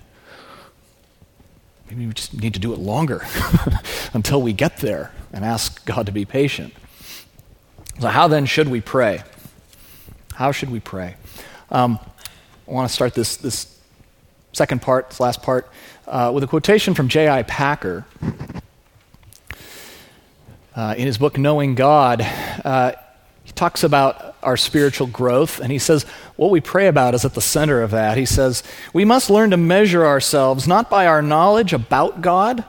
maybe 1.88 2.06
we 2.06 2.12
just 2.12 2.34
need 2.34 2.52
to 2.52 2.60
do 2.60 2.74
it 2.74 2.78
longer 2.78 3.26
until 4.12 4.42
we 4.42 4.52
get 4.52 4.76
there 4.76 5.12
and 5.32 5.46
ask 5.46 5.82
God 5.86 6.04
to 6.04 6.12
be 6.12 6.26
patient. 6.26 6.74
So, 8.00 8.08
how 8.08 8.28
then 8.28 8.44
should 8.44 8.68
we 8.68 8.82
pray? 8.82 9.22
How 10.34 10.52
should 10.52 10.68
we 10.68 10.80
pray? 10.80 11.14
Um, 11.70 11.98
I 12.68 12.70
want 12.70 12.86
to 12.86 12.94
start 12.94 13.14
this, 13.14 13.38
this 13.38 13.77
second 14.58 14.82
part, 14.82 15.10
this 15.10 15.20
last 15.20 15.40
part, 15.40 15.70
uh, 16.08 16.32
with 16.34 16.42
a 16.42 16.48
quotation 16.48 16.92
from 16.92 17.06
J.I. 17.06 17.44
Packer. 17.44 18.04
Uh, 20.74 20.94
in 20.98 21.06
his 21.06 21.16
book, 21.16 21.38
Knowing 21.38 21.76
God, 21.76 22.22
uh, 22.64 22.92
he 23.44 23.52
talks 23.52 23.84
about 23.84 24.34
our 24.42 24.56
spiritual 24.56 25.06
growth, 25.06 25.60
and 25.60 25.70
he 25.70 25.78
says 25.78 26.02
what 26.34 26.50
we 26.50 26.60
pray 26.60 26.88
about 26.88 27.14
is 27.14 27.24
at 27.24 27.34
the 27.34 27.40
center 27.40 27.82
of 27.82 27.92
that. 27.92 28.18
He 28.18 28.26
says, 28.26 28.64
We 28.92 29.04
must 29.04 29.30
learn 29.30 29.50
to 29.50 29.56
measure 29.56 30.04
ourselves 30.04 30.66
not 30.66 30.90
by 30.90 31.06
our 31.06 31.22
knowledge 31.22 31.72
about 31.72 32.20
God, 32.20 32.64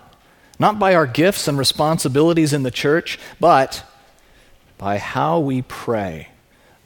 not 0.60 0.78
by 0.78 0.94
our 0.94 1.08
gifts 1.08 1.48
and 1.48 1.58
responsibilities 1.58 2.54
in 2.54 2.62
the 2.62 2.72
church, 2.72 3.18
but 3.40 3.84
by 4.78 5.00
how 5.00 5.40
we 5.40 5.64
pray 5.64 6.30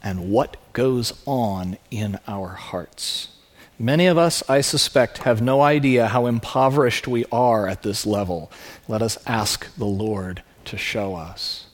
and 0.02 0.30
what 0.30 0.56
goes 0.72 1.12
on 1.26 1.76
in 1.90 2.18
our 2.26 2.48
hearts. 2.48 3.33
Many 3.78 4.06
of 4.06 4.16
us, 4.16 4.48
I 4.48 4.60
suspect, 4.60 5.18
have 5.18 5.42
no 5.42 5.60
idea 5.60 6.08
how 6.08 6.26
impoverished 6.26 7.08
we 7.08 7.24
are 7.32 7.66
at 7.66 7.82
this 7.82 8.06
level. 8.06 8.50
Let 8.86 9.02
us 9.02 9.18
ask 9.26 9.74
the 9.76 9.84
Lord 9.84 10.42
to 10.66 10.76
show 10.76 11.16
us. 11.16 11.66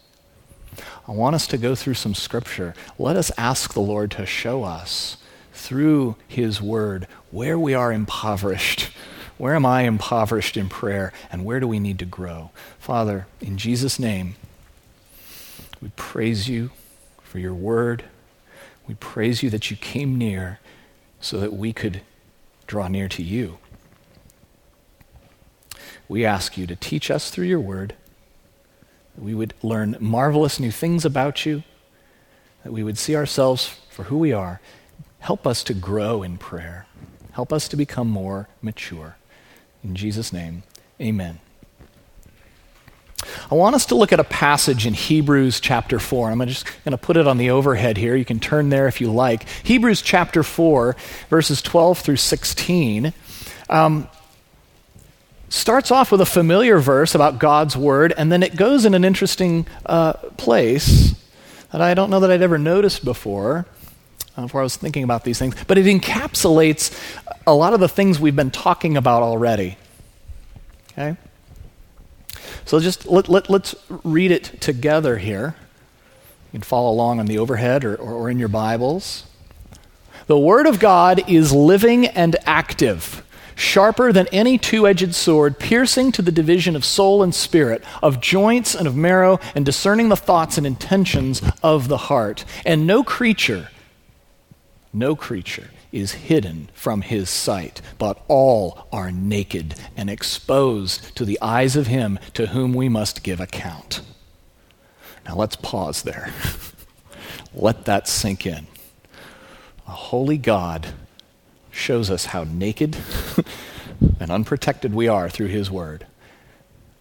I 1.07 1.13
want 1.13 1.35
us 1.35 1.47
to 1.49 1.59
go 1.59 1.75
through 1.75 1.95
some 1.95 2.15
scripture. 2.15 2.75
Let 2.99 3.17
us 3.17 3.31
ask 3.37 3.75
the 3.75 3.81
Lord 3.81 4.11
to 4.13 4.25
show 4.25 4.65
us 4.65 5.19
through 5.53 6.17
His 6.27 6.63
Word 6.63 7.07
where 7.31 7.59
we 7.59 7.75
are 7.75 7.93
impoverished. 7.93 8.91
Where 9.37 9.55
am 9.55 9.65
I 9.65 9.83
impoverished 9.85 10.59
in 10.59 10.69
prayer? 10.69 11.15
And 11.33 11.47
where 11.47 11.61
do 11.61 11.67
we 11.67 11.79
need 11.81 11.99
to 12.01 12.05
grow? 12.05 12.51
Father, 12.79 13.27
in 13.41 13.57
Jesus' 13.57 13.99
name, 13.99 14.35
we 15.81 15.89
praise 15.97 16.47
you 16.47 16.73
for 17.23 17.39
your 17.39 17.55
Word. 17.55 18.05
We 18.87 18.97
praise 18.97 19.43
you 19.43 19.49
that 19.49 19.71
you 19.71 19.79
came 19.79 20.19
near 20.19 20.59
so 21.21 21.39
that 21.39 21.53
we 21.53 21.73
could 21.73 22.01
draw 22.67 22.89
near 22.89 23.09
to 23.09 23.23
you. 23.23 23.59
We 26.09 26.25
ask 26.25 26.57
you 26.57 26.67
to 26.67 26.77
teach 26.77 27.11
us 27.11 27.31
through 27.31 27.47
your 27.47 27.61
word, 27.61 27.95
that 29.15 29.23
we 29.23 29.35
would 29.35 29.55
learn 29.63 29.97
marvelous 30.01 30.59
new 30.59 30.71
things 30.71 31.05
about 31.05 31.47
you, 31.47 31.63
that 32.65 32.73
we 32.73 32.83
would 32.83 32.99
see 32.99 33.15
ourselves 33.15 33.79
for 33.91 34.05
who 34.05 34.19
we 34.19 34.33
are. 34.33 34.61
Help 35.21 35.47
us 35.47 35.63
to 35.65 35.75
grow 35.75 36.23
in 36.23 36.39
prayer. 36.39 36.87
Help 37.33 37.53
us 37.53 37.69
to 37.69 37.77
become 37.77 38.09
more 38.09 38.49
mature. 38.61 39.17
In 39.85 39.95
Jesus' 39.95 40.33
name, 40.33 40.63
amen. 41.01 41.41
I 43.51 43.55
want 43.55 43.75
us 43.75 43.87
to 43.87 43.95
look 43.95 44.13
at 44.13 44.21
a 44.21 44.25
passage 44.25 44.87
in 44.87 44.95
Hebrews 44.95 45.61
chapter 45.61 45.99
4. 45.99 46.31
I'm 46.31 46.47
just 46.47 46.67
going 46.85 46.93
to 46.93 46.99
put 46.99 47.17
it 47.17 47.27
on 47.27 47.37
the 47.37 47.51
overhead 47.51 47.97
here. 47.97 48.17
You 48.17 48.25
can 48.25 48.41
turn 48.41 48.69
there 48.69 48.87
if 48.87 49.01
you 49.01 49.11
like. 49.13 49.49
Hebrews 49.65 50.03
chapter 50.03 50.43
4, 50.43 50.97
verses 51.29 51.61
12 51.63 51.99
through 51.99 52.17
16. 52.17 53.13
Um, 53.69 54.09
starts 55.49 55.91
off 55.91 56.13
with 56.13 56.21
a 56.21 56.27
familiar 56.27 56.79
verse 56.79 57.15
about 57.15 57.39
God's 57.39 57.77
word, 57.77 58.15
and 58.17 58.31
then 58.31 58.43
it 58.43 58.57
goes 58.57 58.85
in 58.85 58.95
an 58.95 59.05
interesting 59.05 59.67
uh, 59.85 60.13
place 60.37 61.15
that 61.73 61.81
I 61.81 61.95
don't 61.95 62.11
know 62.11 62.21
that 62.21 62.31
I'd 62.31 62.43
ever 62.43 62.59
noticed 62.59 63.05
before, 63.05 63.67
uh, 64.37 64.43
before 64.43 64.61
I 64.61 64.65
was 64.65 64.77
thinking 64.77 65.03
about 65.03 65.25
these 65.25 65.39
things. 65.39 65.55
But 65.67 65.77
it 65.77 65.87
encapsulates 65.87 66.97
a 67.47 67.55
lot 67.55 67.75
of 67.75 67.81
the 67.81 67.89
things 67.89 68.19
we've 68.19 68.37
been 68.37 68.51
talking 68.51 68.97
about 68.97 69.23
already. 69.23 69.77
Okay? 70.93 71.17
So 72.71 72.79
just 72.79 73.07
let, 73.09 73.29
let, 73.29 73.51
let's 73.51 73.75
read 74.05 74.31
it 74.31 74.45
together 74.61 75.19
here. 75.19 75.57
You 76.53 76.61
can 76.61 76.63
follow 76.63 76.93
along 76.93 77.19
on 77.19 77.27
the 77.27 77.37
overhead 77.37 77.85
or, 77.85 77.97
or, 77.97 78.13
or 78.13 78.31
in 78.31 78.39
your 78.39 78.47
Bibles. 78.47 79.25
The 80.29 80.39
Word 80.39 80.69
of 80.69 80.79
God 80.79 81.29
is 81.29 81.53
living 81.53 82.07
and 82.07 82.37
active, 82.47 83.25
sharper 83.57 84.13
than 84.13 84.29
any 84.29 84.57
two 84.57 84.87
edged 84.87 85.17
sword, 85.17 85.59
piercing 85.59 86.13
to 86.13 86.23
the 86.23 86.31
division 86.31 86.77
of 86.77 86.85
soul 86.85 87.25
and 87.25 87.35
spirit, 87.35 87.83
of 88.05 88.21
joints 88.21 88.77
and 88.77 88.87
of 88.87 88.95
marrow, 88.95 89.41
and 89.57 89.67
discerning 89.67 90.09
the 90.09 90.15
thoughts 90.15 90.57
and 90.57 90.65
intentions 90.65 91.43
of 91.65 91.89
the 91.89 91.97
heart. 91.97 92.45
And 92.65 92.87
no 92.87 93.03
creature, 93.03 93.71
no 94.93 95.17
creature 95.17 95.71
is 95.93 96.13
hidden 96.13 96.69
from 96.73 97.03
his 97.03 97.29
sight, 97.29 97.81
but 97.99 98.23
all 98.29 98.87
are 98.93 99.11
naked 99.11 99.75
and 99.97 100.09
exposed 100.09 101.15
to 101.17 101.25
the 101.25 101.39
eyes 101.41 101.77
of 101.77 101.87
him 101.87 102.19
to 102.35 102.49
whom 102.49 102.73
we 102.73 102.89
must 102.89 103.23
give 103.23 103.41
account. 103.41 104.01
Now 105.27 105.37
let's 105.37 105.57
pause 105.57 106.03
there. 106.03 106.33
Let 107.55 107.85
that 107.87 108.09
sink 108.09 108.47
in. 108.47 108.67
A 109.87 109.93
holy 109.93 110.39
God 110.39 110.89
shows 111.71 112.11
us 112.11 112.27
how 112.27 112.45
naked 112.45 112.97
and 114.21 114.31
unprotected 114.31 114.95
we 114.95 115.09
are 115.09 115.29
through 115.29 115.49
his 115.49 115.71
word. 115.71 116.07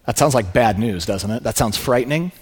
That 0.06 0.18
sounds 0.18 0.34
like 0.34 0.52
bad 0.52 0.78
news, 0.78 1.06
doesn't 1.06 1.30
it? 1.30 1.42
That 1.42 1.56
sounds 1.56 1.76
frightening. 1.76 2.32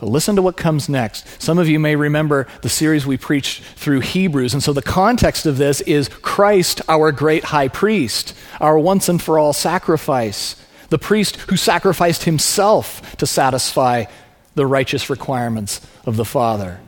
But 0.00 0.08
listen 0.08 0.34
to 0.36 0.42
what 0.42 0.56
comes 0.56 0.88
next. 0.88 1.42
Some 1.42 1.58
of 1.58 1.68
you 1.68 1.78
may 1.78 1.94
remember 1.94 2.46
the 2.62 2.70
series 2.70 3.06
we 3.06 3.18
preached 3.18 3.62
through 3.62 4.00
Hebrews. 4.00 4.54
And 4.54 4.62
so 4.62 4.72
the 4.72 4.80
context 4.80 5.44
of 5.44 5.58
this 5.58 5.82
is 5.82 6.08
Christ, 6.08 6.80
our 6.88 7.12
great 7.12 7.44
high 7.44 7.68
priest, 7.68 8.34
our 8.60 8.78
once 8.78 9.10
and 9.10 9.22
for 9.22 9.38
all 9.38 9.52
sacrifice, 9.52 10.56
the 10.88 10.98
priest 10.98 11.36
who 11.36 11.56
sacrificed 11.56 12.24
himself 12.24 13.14
to 13.16 13.26
satisfy 13.26 14.06
the 14.54 14.66
righteous 14.66 15.10
requirements 15.10 15.86
of 16.06 16.16
the 16.16 16.24
Father. 16.24 16.80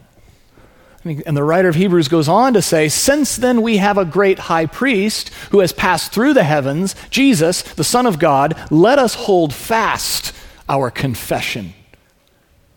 And 1.05 1.37
the 1.37 1.45
writer 1.45 1.69
of 1.69 1.75
Hebrews 1.75 2.09
goes 2.09 2.29
on 2.29 2.55
to 2.55 2.63
say, 2.63 2.89
Since 2.89 3.37
then 3.37 3.61
we 3.61 3.77
have 3.77 3.99
a 3.99 4.05
great 4.07 4.39
high 4.39 4.67
priest 4.67 5.29
who 5.51 5.59
has 5.59 5.73
passed 5.73 6.13
through 6.13 6.33
the 6.33 6.45
heavens, 6.45 6.95
Jesus, 7.11 7.63
the 7.63 7.85
Son 7.85 8.07
of 8.07 8.19
God, 8.19 8.57
let 8.71 8.99
us 8.99 9.15
hold 9.15 9.53
fast 9.53 10.33
our 10.69 10.91
confession. 10.91 11.75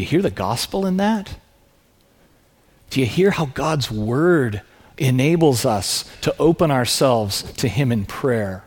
Do 0.00 0.04
you 0.04 0.08
hear 0.08 0.22
the 0.22 0.30
gospel 0.30 0.86
in 0.86 0.96
that? 0.96 1.36
Do 2.88 3.00
you 3.00 3.06
hear 3.06 3.32
how 3.32 3.44
God's 3.44 3.90
word 3.90 4.62
enables 4.96 5.66
us 5.66 6.10
to 6.22 6.34
open 6.38 6.70
ourselves 6.70 7.42
to 7.58 7.68
Him 7.68 7.92
in 7.92 8.06
prayer? 8.06 8.64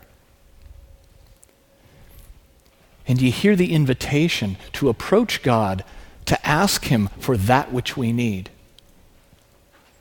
And 3.08 3.18
do 3.18 3.26
you 3.26 3.32
hear 3.32 3.56
the 3.56 3.72
invitation 3.72 4.58
to 4.74 4.88
approach 4.88 5.42
God 5.42 5.82
to 6.26 6.46
ask 6.46 6.84
Him 6.84 7.08
for 7.18 7.36
that 7.36 7.72
which 7.72 7.96
we 7.96 8.12
need? 8.12 8.48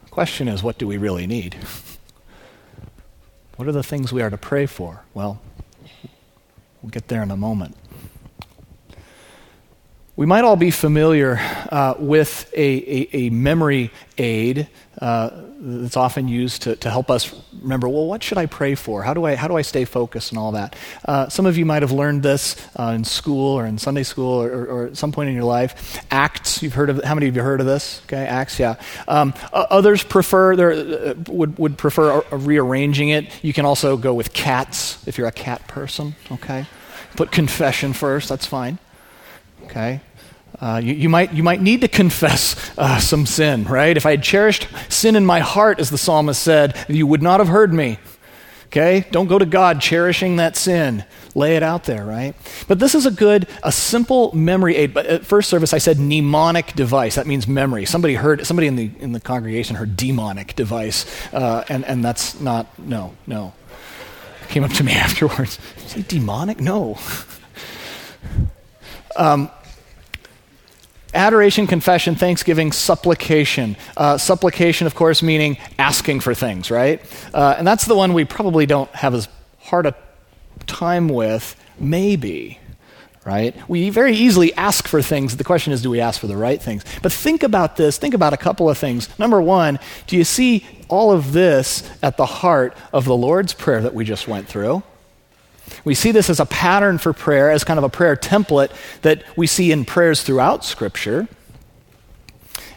The 0.04 0.12
question 0.12 0.48
is, 0.48 0.62
what 0.62 0.78
do 0.78 0.86
we 0.86 0.98
really 0.98 1.26
need? 1.26 1.56
What 3.56 3.68
are 3.68 3.72
the 3.72 3.82
things 3.82 4.14
we 4.14 4.22
are 4.22 4.30
to 4.30 4.38
pray 4.38 4.68
for? 4.68 5.02
Well, 5.16 5.42
we'll 6.84 6.92
get 6.92 7.08
there 7.08 7.24
in 7.24 7.32
a 7.32 7.38
moment. 7.38 7.76
We 10.16 10.28
might 10.28 10.44
all 10.44 10.56
be 10.56 10.70
familiar 10.70 11.40
uh, 11.72 11.96
with 11.98 12.48
a, 12.54 12.60
a, 12.62 13.10
a, 13.14 13.30
memory 13.32 13.90
aid 14.20 14.68
uh, 15.02 15.32
that's 15.60 15.98
often 15.98 16.28
used 16.28 16.62
to, 16.64 16.76
to 16.76 16.92
help 16.92 17.10
us 17.10 17.34
remember, 17.60 17.90
well, 17.90 18.06
what 18.06 18.22
should 18.22 18.38
I 18.38 18.46
pray 18.46 18.76
for? 18.76 19.02
How 19.02 19.16
do 19.16 19.26
I, 19.26 19.34
how 19.34 19.48
do 19.48 19.56
I 19.56 19.64
stay 19.64 19.86
focused 19.86 20.32
and 20.32 20.38
all 20.38 20.52
that? 20.52 20.76
Uh, 21.04 21.30
some 21.30 21.48
of 21.48 21.58
you 21.58 21.66
might 21.66 21.82
have 21.82 21.92
learned 21.92 22.22
this 22.22 22.56
uh, 22.78 22.94
in 22.96 23.04
school 23.04 23.58
or 23.58 23.66
in 23.66 23.80
Sunday 23.80 24.04
school 24.04 24.44
or, 24.44 24.66
or, 24.66 24.86
at 24.86 24.98
some 24.98 25.12
point 25.12 25.30
in 25.30 25.36
your 25.36 25.46
life. 25.46 26.00
Acts, 26.12 26.62
you've 26.62 26.76
heard 26.76 26.92
of, 26.92 27.04
how 27.04 27.16
many 27.16 27.28
of 27.28 27.36
you 27.36 27.42
heard 27.42 27.60
of 27.60 27.66
this? 27.66 28.00
Okay, 28.06 28.24
Acts, 28.24 28.60
yeah. 28.60 28.76
Um, 29.08 29.34
others 29.52 30.04
prefer, 30.04 30.54
uh, 30.54 31.16
would, 31.28 31.58
would 31.58 31.76
prefer 31.76 32.22
rearranging 32.30 33.10
it. 33.10 33.32
You 33.44 33.52
can 33.52 33.66
also 33.66 33.98
go 33.98 34.14
with 34.14 34.32
cats 34.32 35.08
if 35.08 35.18
you're 35.18 35.28
a 35.28 35.32
cat 35.32 35.68
person, 35.68 36.14
okay? 36.34 36.68
Put 37.16 37.32
confession 37.32 37.94
first, 37.94 38.30
that's 38.30 38.46
fine. 38.46 38.78
Okay? 39.74 40.02
Uh, 40.62 40.80
you, 40.84 40.94
you, 40.94 41.10
might, 41.10 41.34
you 41.34 41.42
might 41.42 41.62
need 41.62 41.82
to 41.82 41.88
confess 41.88 42.72
uh, 42.78 43.00
some 43.00 43.26
sin, 43.26 43.64
right? 43.64 43.98
If 43.98 44.06
I 44.06 44.12
had 44.12 44.22
cherished 44.22 44.68
sin 44.88 45.16
in 45.16 45.26
my 45.26 45.40
heart, 45.40 45.80
as 45.80 45.90
the 45.90 45.98
psalmist 45.98 46.40
said, 46.40 46.78
you 46.88 47.08
would 47.08 47.24
not 47.24 47.40
have 47.40 47.50
heard 47.50 47.74
me. 47.74 47.98
Okay? 48.68 49.08
Don't 49.10 49.26
go 49.26 49.40
to 49.40 49.48
God 49.48 49.82
cherishing 49.82 50.36
that 50.36 50.56
sin. 50.56 51.06
Lay 51.34 51.56
it 51.56 51.64
out 51.64 51.86
there, 51.86 52.06
right? 52.06 52.36
But 52.68 52.78
this 52.78 52.94
is 52.94 53.08
a 53.08 53.12
good, 53.12 53.48
a 53.64 53.72
simple 53.72 54.32
memory 54.36 54.76
aid. 54.76 54.94
But 54.94 55.08
at 55.08 55.26
first 55.26 55.50
service, 55.50 55.74
I 55.74 55.80
said 55.80 56.00
mnemonic 56.00 56.74
device. 56.74 57.16
That 57.16 57.26
means 57.26 57.48
memory. 57.48 57.86
Somebody 57.86 58.14
heard, 58.14 58.46
somebody 58.46 58.68
in 58.68 58.76
the, 58.76 58.92
in 59.00 59.12
the 59.12 59.20
congregation 59.20 59.76
heard 59.76 59.98
demonic 59.98 60.56
device. 60.56 61.06
Uh, 61.34 61.64
and, 61.68 61.84
and 61.86 62.06
that's 62.06 62.40
not, 62.40 62.68
no, 62.78 63.16
no. 63.26 63.54
Came 64.50 64.64
up 64.64 64.72
to 64.74 64.84
me 64.84 64.92
afterwards. 64.94 65.58
Say 65.88 66.04
demonic? 66.04 66.60
No. 66.60 67.00
um, 69.16 69.50
Adoration, 71.14 71.68
confession, 71.68 72.16
thanksgiving, 72.16 72.72
supplication. 72.72 73.76
Uh, 73.96 74.18
supplication, 74.18 74.88
of 74.88 74.96
course, 74.96 75.22
meaning 75.22 75.58
asking 75.78 76.20
for 76.22 76.34
things, 76.34 76.72
right? 76.72 77.02
Uh, 77.34 77.56
and 77.58 77.68
that's 77.68 77.86
the 77.86 77.96
one 77.96 78.14
we 78.14 78.26
probably 78.26 78.66
don't 78.66 78.90
have 78.92 79.14
as 79.14 79.28
hard 79.60 79.86
a 79.86 79.96
time 80.66 81.08
with, 81.10 81.56
maybe, 81.80 82.60
right? 83.26 83.56
We 83.70 83.90
very 83.90 84.16
easily 84.16 84.54
ask 84.56 84.88
for 84.88 85.02
things. 85.02 85.38
The 85.38 85.44
question 85.44 85.72
is, 85.72 85.82
do 85.82 85.90
we 85.90 86.00
ask 86.00 86.20
for 86.20 86.28
the 86.28 86.38
right 86.38 86.62
things? 86.62 86.84
But 87.02 87.12
think 87.12 87.44
about 87.44 87.76
this. 87.76 87.98
Think 87.98 88.14
about 88.14 88.34
a 88.34 88.38
couple 88.38 88.70
of 88.70 88.78
things. 88.78 89.08
Number 89.20 89.42
one, 89.42 89.80
do 90.08 90.18
you 90.18 90.24
see 90.24 90.66
all 90.88 91.12
of 91.12 91.32
this 91.32 91.90
at 92.02 92.18
the 92.18 92.26
heart 92.26 92.76
of 92.92 93.06
the 93.06 93.16
Lord's 93.16 93.54
Prayer 93.54 93.82
that 93.82 93.94
we 93.94 94.04
just 94.04 94.28
went 94.28 94.48
through? 94.48 94.84
We 95.86 95.96
see 95.96 96.12
this 96.12 96.30
as 96.30 96.40
a 96.40 96.46
pattern 96.46 96.98
for 96.98 97.12
prayer, 97.12 97.52
as 97.52 97.64
kind 97.64 97.78
of 97.78 97.84
a 97.84 97.90
prayer 97.90 98.16
template 98.16 98.72
that 99.02 99.24
we 99.38 99.48
see 99.48 99.72
in 99.72 99.84
prayers 99.84 100.24
throughout 100.24 100.64
Scripture. 100.64 101.28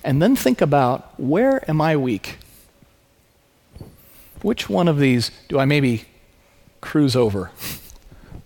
And 0.03 0.21
then 0.21 0.37
think 0.37 0.61
about 0.61 1.19
where 1.19 1.69
am 1.71 1.81
I 1.81 1.97
weak? 1.97 2.39
Which 4.43 4.69
one 4.69 4.89
of 4.89 4.99
these 4.99 5.31
do 5.49 5.59
I 5.59 5.65
maybe 5.65 6.05
cruise 6.81 7.17
over 7.17 7.51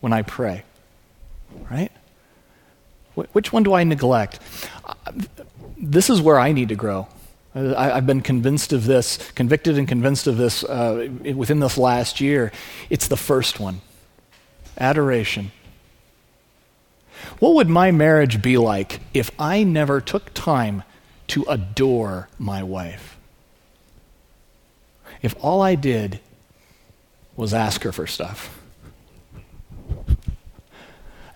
when 0.00 0.12
I 0.12 0.22
pray? 0.22 0.64
Right? 1.70 1.92
Which 3.14 3.52
one 3.52 3.62
do 3.62 3.74
I 3.74 3.84
neglect? 3.84 4.40
This 5.76 6.08
is 6.08 6.20
where 6.22 6.38
I 6.38 6.52
need 6.52 6.68
to 6.68 6.76
grow. 6.76 7.08
I, 7.54 7.96
have 7.96 8.06
been 8.06 8.20
convinced 8.20 8.72
of 8.72 8.84
this, 8.84 9.18
convicted 9.32 9.76
and 9.76 9.88
convinced 9.88 10.26
of 10.26 10.36
this 10.36 10.62
uh, 10.62 11.08
within 11.34 11.60
this 11.60 11.76
last 11.76 12.20
year. 12.20 12.52
It's 12.90 13.08
the 13.08 13.16
first 13.16 13.58
one 13.58 13.80
adoration. 14.80 15.52
What 17.38 17.54
would 17.54 17.68
my 17.68 17.90
marriage 17.90 18.42
be 18.42 18.56
like 18.56 19.00
if 19.12 19.30
I 19.38 19.62
never 19.62 20.00
took 20.00 20.32
time 20.34 20.82
to 21.28 21.44
adore 21.48 22.28
my 22.38 22.62
wife? 22.62 23.18
If 25.22 25.34
all 25.40 25.60
I 25.60 25.74
did 25.74 26.20
was 27.36 27.52
ask 27.52 27.82
her 27.82 27.92
for 27.92 28.06
stuff 28.06 28.58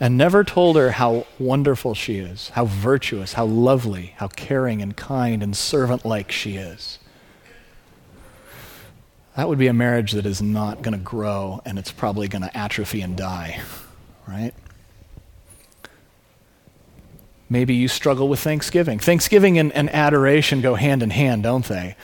and 0.00 0.16
never 0.16 0.42
told 0.42 0.76
her 0.76 0.92
how 0.92 1.26
wonderful 1.38 1.94
she 1.94 2.16
is, 2.16 2.48
how 2.50 2.64
virtuous, 2.64 3.35
how 3.35 3.44
lovely, 3.44 4.14
how 4.16 4.28
caring 4.28 4.83
and 4.83 4.96
kind 4.96 5.42
and 5.42 5.57
servant 5.57 6.04
like 6.04 6.33
she 6.33 6.57
is 6.57 6.98
that 9.36 9.48
would 9.48 9.58
be 9.58 9.66
a 9.66 9.72
marriage 9.72 10.12
that 10.12 10.26
is 10.26 10.40
not 10.40 10.82
going 10.82 10.96
to 10.96 11.04
grow 11.04 11.60
and 11.64 11.78
it's 11.78 11.90
probably 11.90 12.28
going 12.28 12.42
to 12.42 12.56
atrophy 12.56 13.00
and 13.00 13.16
die, 13.16 13.60
right? 14.28 14.52
Maybe 17.50 17.74
you 17.74 17.88
struggle 17.88 18.28
with 18.28 18.40
Thanksgiving. 18.40 18.98
Thanksgiving 18.98 19.58
and, 19.58 19.72
and 19.72 19.90
adoration 19.90 20.60
go 20.60 20.76
hand 20.76 21.02
in 21.02 21.10
hand, 21.10 21.42
don't 21.42 21.64
they? 21.64 21.96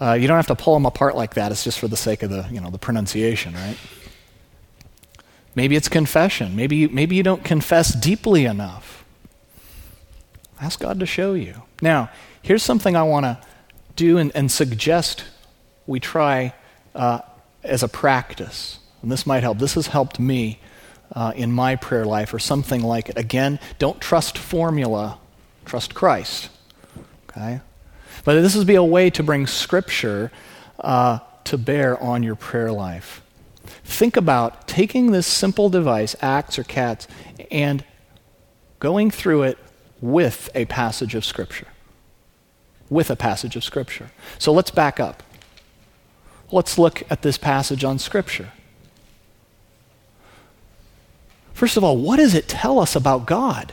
Uh, 0.00 0.12
you 0.14 0.26
don't 0.26 0.36
have 0.36 0.48
to 0.48 0.56
pull 0.56 0.74
them 0.74 0.86
apart 0.86 1.14
like 1.14 1.34
that. 1.34 1.52
It's 1.52 1.62
just 1.62 1.78
for 1.78 1.86
the 1.86 1.96
sake 1.96 2.22
of 2.22 2.30
the, 2.30 2.46
you 2.50 2.60
know, 2.60 2.70
the 2.70 2.78
pronunciation, 2.78 3.54
right? 3.54 3.76
Maybe 5.54 5.76
it's 5.76 5.88
confession. 5.88 6.56
Maybe, 6.56 6.88
maybe 6.88 7.14
you 7.14 7.22
don't 7.22 7.44
confess 7.44 7.94
deeply 7.94 8.44
enough. 8.44 9.04
Ask 10.60 10.80
God 10.80 10.98
to 11.00 11.06
show 11.06 11.34
you. 11.34 11.62
Now, 11.80 12.10
here's 12.42 12.62
something 12.62 12.96
I 12.96 13.04
want 13.04 13.24
to 13.24 13.38
do 13.94 14.18
and, 14.18 14.32
and 14.34 14.50
suggest 14.50 15.24
we 15.86 16.00
try 16.00 16.54
uh, 16.94 17.20
as 17.62 17.82
a 17.82 17.88
practice. 17.88 18.78
And 19.02 19.10
this 19.10 19.26
might 19.26 19.42
help. 19.42 19.58
This 19.58 19.74
has 19.74 19.88
helped 19.88 20.18
me 20.18 20.60
uh, 21.12 21.32
in 21.36 21.52
my 21.52 21.76
prayer 21.76 22.04
life 22.04 22.32
or 22.32 22.38
something 22.38 22.82
like 22.82 23.08
it. 23.08 23.18
Again, 23.18 23.58
don't 23.78 24.00
trust 24.00 24.38
formula, 24.38 25.18
trust 25.64 25.94
Christ. 25.94 26.48
Okay? 27.28 27.60
But 28.24 28.40
this 28.40 28.56
would 28.56 28.66
be 28.66 28.74
a 28.74 28.84
way 28.84 29.10
to 29.10 29.22
bring 29.22 29.46
Scripture 29.46 30.30
uh, 30.80 31.18
to 31.44 31.58
bear 31.58 32.02
on 32.02 32.22
your 32.22 32.34
prayer 32.34 32.72
life. 32.72 33.22
Think 33.84 34.16
about 34.16 34.66
taking 34.66 35.12
this 35.12 35.26
simple 35.26 35.68
device, 35.68 36.16
Acts 36.20 36.58
or 36.58 36.64
Cats, 36.64 37.06
and 37.50 37.84
going 38.78 39.10
through 39.10 39.42
it 39.42 39.58
with 40.00 40.50
a 40.54 40.64
passage 40.66 41.14
of 41.14 41.24
Scripture. 41.24 41.68
With 42.90 43.10
a 43.10 43.16
passage 43.16 43.56
of 43.56 43.64
Scripture. 43.64 44.10
So 44.38 44.52
let's 44.52 44.70
back 44.70 45.00
up. 45.00 45.22
Let's 46.54 46.78
look 46.78 47.02
at 47.10 47.22
this 47.22 47.36
passage 47.36 47.82
on 47.82 47.98
Scripture. 47.98 48.52
First 51.52 51.76
of 51.76 51.82
all, 51.82 51.96
what 51.96 52.18
does 52.18 52.32
it 52.32 52.46
tell 52.46 52.78
us 52.78 52.94
about 52.94 53.26
God? 53.26 53.72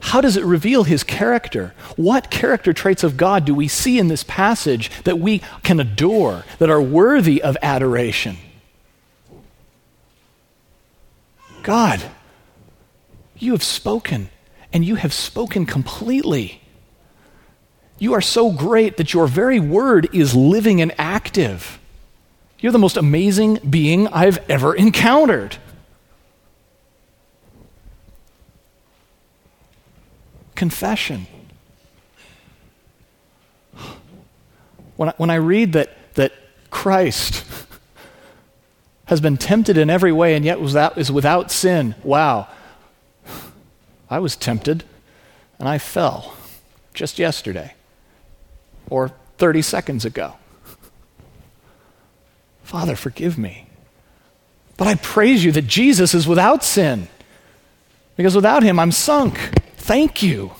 How 0.00 0.20
does 0.20 0.36
it 0.36 0.44
reveal 0.44 0.84
his 0.84 1.02
character? 1.02 1.72
What 1.96 2.30
character 2.30 2.74
traits 2.74 3.02
of 3.02 3.16
God 3.16 3.46
do 3.46 3.54
we 3.54 3.68
see 3.68 3.98
in 3.98 4.08
this 4.08 4.22
passage 4.22 4.90
that 5.04 5.18
we 5.18 5.40
can 5.62 5.80
adore, 5.80 6.44
that 6.58 6.68
are 6.68 6.82
worthy 6.82 7.40
of 7.42 7.56
adoration? 7.62 8.36
God, 11.62 12.02
you 13.38 13.52
have 13.52 13.62
spoken, 13.62 14.28
and 14.74 14.84
you 14.84 14.96
have 14.96 15.14
spoken 15.14 15.64
completely. 15.64 16.60
You 17.98 18.12
are 18.12 18.20
so 18.20 18.52
great 18.52 18.98
that 18.98 19.14
your 19.14 19.26
very 19.26 19.58
word 19.58 20.14
is 20.14 20.34
living 20.36 20.82
and 20.82 20.92
active. 20.98 21.77
You're 22.60 22.72
the 22.72 22.78
most 22.78 22.96
amazing 22.96 23.56
being 23.68 24.08
I've 24.08 24.38
ever 24.50 24.74
encountered. 24.74 25.56
Confession. 30.56 31.26
When 34.96 35.10
I, 35.10 35.14
when 35.18 35.30
I 35.30 35.36
read 35.36 35.74
that, 35.74 35.96
that 36.14 36.32
Christ 36.70 37.44
has 39.06 39.20
been 39.20 39.36
tempted 39.36 39.78
in 39.78 39.88
every 39.88 40.10
way 40.10 40.34
and 40.34 40.44
yet 40.44 40.60
was 40.60 40.72
that, 40.72 40.98
is 40.98 41.12
without 41.12 41.52
sin, 41.52 41.94
wow. 42.02 42.48
I 44.10 44.18
was 44.18 44.34
tempted 44.34 44.82
and 45.60 45.68
I 45.68 45.78
fell 45.78 46.34
just 46.92 47.20
yesterday 47.20 47.74
or 48.90 49.12
30 49.36 49.62
seconds 49.62 50.04
ago. 50.04 50.37
Father, 52.68 52.96
forgive 52.96 53.38
me. 53.38 53.66
But 54.76 54.88
I 54.88 54.96
praise 54.96 55.42
you 55.42 55.52
that 55.52 55.66
Jesus 55.66 56.12
is 56.12 56.28
without 56.28 56.62
sin. 56.62 57.08
Because 58.14 58.36
without 58.36 58.62
him, 58.62 58.78
I'm 58.78 58.92
sunk. 58.92 59.38
Thank 59.78 60.22
you. 60.22 60.52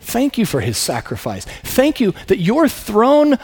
Thank 0.00 0.36
you 0.36 0.44
for 0.44 0.60
his 0.60 0.76
sacrifice. 0.76 1.46
Thank 1.46 2.00
you 2.00 2.12
that 2.26 2.36
your 2.36 2.68
throne 2.68 3.38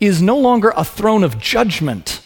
is 0.00 0.20
no 0.20 0.36
longer 0.36 0.70
a 0.76 0.84
throne 0.84 1.24
of 1.24 1.38
judgment, 1.38 2.20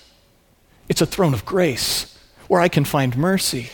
it's 0.89 1.01
a 1.01 1.07
throne 1.07 1.33
of 1.33 1.45
grace 1.45 2.19
where 2.49 2.61
I 2.61 2.67
can 2.67 2.85
find 2.85 3.17
mercy. 3.17 3.71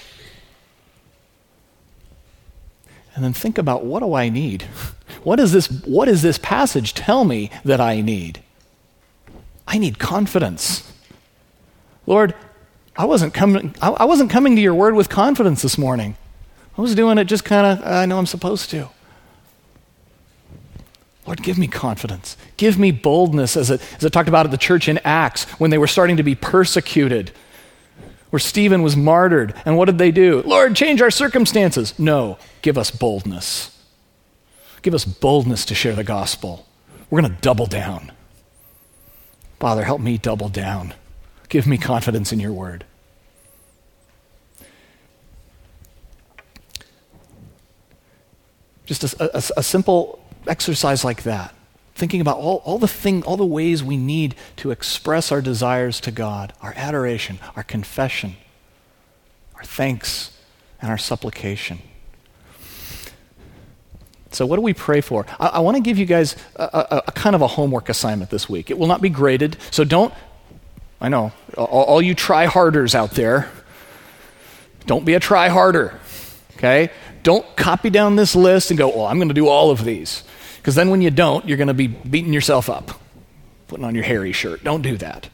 And 3.15 3.25
then 3.25 3.33
think 3.33 3.57
about 3.57 3.83
what 3.83 4.01
do 4.01 4.13
I 4.13 4.29
need? 4.29 4.65
What, 5.25 5.39
is 5.39 5.53
this, 5.53 5.71
what 5.85 6.07
does 6.07 6.23
this 6.23 6.39
passage 6.39 6.95
tell 6.95 7.25
me 7.25 7.51
that 7.65 7.81
I 7.81 8.01
need? 8.01 8.43
I 9.73 9.79
need 9.79 9.99
confidence. 9.99 10.93
Lord, 12.07 12.35
I 12.95 13.07
wasn't 13.07 13.33
coming, 13.33 13.75
I, 13.81 14.05
wasn't 14.05 14.31
coming 14.31 14.55
to 14.55 14.61
your 14.61 14.75
word 14.75 14.95
with 14.95 15.09
confidence 15.09 15.63
this 15.63 15.79
morning. 15.79 16.15
I 16.77 16.83
was 16.83 16.95
doing 16.95 17.17
it 17.17 17.25
just 17.25 17.47
kind 17.47 17.67
of, 17.67 17.87
uh, 17.87 17.91
I 17.91 18.07
know 18.07 18.19
I'm 18.19 18.27
supposed 18.27 18.69
to. 18.71 18.91
Lord, 21.27 21.43
give 21.43 21.57
me 21.57 21.69
confidence. 21.69 22.37
Give 22.59 22.79
me 22.79 22.91
boldness, 22.91 23.57
as 23.57 23.71
it, 23.71 23.81
as 23.97 24.05
it 24.05 24.13
talked 24.13 24.29
about 24.29 24.45
at 24.45 24.51
the 24.51 24.59
church 24.59 24.89
in 24.89 24.99
Acts 25.05 25.45
when 25.53 25.71
they 25.71 25.79
were 25.79 25.87
starting 25.87 26.19
to 26.19 26.23
be 26.23 26.35
persecuted, 26.35 27.31
where 28.29 28.41
Stephen 28.41 28.83
was 28.83 28.95
martyred. 28.95 29.55
And 29.65 29.79
what 29.79 29.87
did 29.87 29.97
they 29.97 30.11
do? 30.11 30.43
Lord, 30.43 30.77
change 30.77 31.01
our 31.01 31.11
circumstances. 31.11 31.99
No, 31.99 32.37
give 32.61 32.77
us 32.77 32.91
boldness. 32.91 33.75
Give 34.83 34.93
us 34.93 35.07
boldness 35.07 35.65
to 35.67 35.75
share 35.75 35.95
the 35.95 36.05
gospel. 36.05 36.67
We're 37.09 37.23
going 37.23 37.35
to 37.35 37.41
double 37.41 37.67
down. 37.67 38.13
Father, 39.63 39.85
help 39.85 40.01
me 40.01 40.19
double 40.19 40.49
down. 40.49 40.93
Give 41.49 41.69
me 41.69 41.79
confidence 41.79 42.33
in 42.33 42.41
your 42.41 42.53
word. 42.53 42.85
Just 48.87 49.05
a, 49.05 49.37
a, 49.37 49.43
a 49.59 49.63
simple 49.63 50.19
exercise 50.49 51.05
like 51.05 51.23
that. 51.23 51.55
thinking 51.95 52.21
about 52.21 52.39
all, 52.39 52.61
all 52.65 52.79
the 52.81 52.89
thing, 52.89 53.23
all 53.23 53.37
the 53.37 53.47
ways 53.47 53.85
we 53.85 53.97
need 53.97 54.35
to 54.57 54.73
express 54.73 55.31
our 55.31 55.41
desires 55.41 56.01
to 56.01 56.11
God, 56.11 56.53
our 56.61 56.73
adoration, 56.75 57.39
our 57.55 57.63
confession, 57.63 58.35
our 59.55 59.63
thanks, 59.63 60.37
and 60.81 60.91
our 60.91 60.99
supplication. 60.99 61.79
So, 64.35 64.47
what 64.47 64.57
do 64.57 64.63
we 64.63 64.75
pray 64.75 65.01
for? 65.01 65.27
I, 65.39 65.47
I 65.47 65.59
want 65.61 65.77
to 65.77 65.83
give 65.83 65.99
you 65.99 66.07
guys 66.07 66.37
a, 66.57 66.63
a, 66.63 67.03
a, 67.09 67.13
kind 67.13 67.35
of 67.35 67.43
a 67.43 67.47
homework 67.47 67.89
assignment 67.89 68.31
this 68.31 68.49
week. 68.49 68.71
It 68.71 68.79
will 68.79 68.87
not 68.87 69.01
be 69.01 69.09
graded, 69.09 69.57
so 69.71 69.85
don't, 69.85 70.13
I 71.01 71.09
know, 71.09 71.33
all, 71.57 71.67
all 71.67 72.03
you 72.03 72.15
try 72.15 72.47
harders 72.47 72.95
out 72.95 73.13
there, 73.13 73.51
don't 74.87 75.05
be 75.05 75.15
a 75.15 75.21
try 75.21 75.49
harder, 75.49 75.99
okay? 76.57 76.91
Don't 77.23 77.45
copy 77.57 77.91
down 77.91 78.17
this 78.17 78.35
list 78.35 78.71
and 78.71 78.79
go, 78.79 78.89
well, 78.89 79.07
I'm 79.07 79.19
going 79.19 79.29
to 79.29 79.35
do 79.35 79.49
all 79.49 79.71
of 79.71 79.85
these. 79.85 80.25
Because 80.57 80.75
then 80.75 80.91
when 80.91 81.03
you 81.03 81.11
don't, 81.11 81.47
you're 81.47 81.57
going 81.57 81.69
to 81.69 81.75
be 81.75 81.89
beating 81.89 82.33
yourself 82.33 82.71
up, 82.71 83.01
putting 83.69 83.85
on 83.85 83.95
your 83.95 84.05
hairy 84.05 84.33
shirt. 84.33 84.63
Don't 84.63 84.83
do 84.83 84.97
that. 84.99 85.29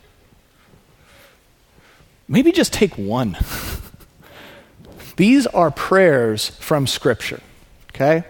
Maybe 2.29 2.53
just 2.53 2.73
take 2.73 2.97
one. 2.97 3.37
These 5.17 5.47
are 5.49 5.71
prayers 5.71 6.51
from 6.61 6.87
Scripture, 6.87 7.41
okay? 7.91 8.25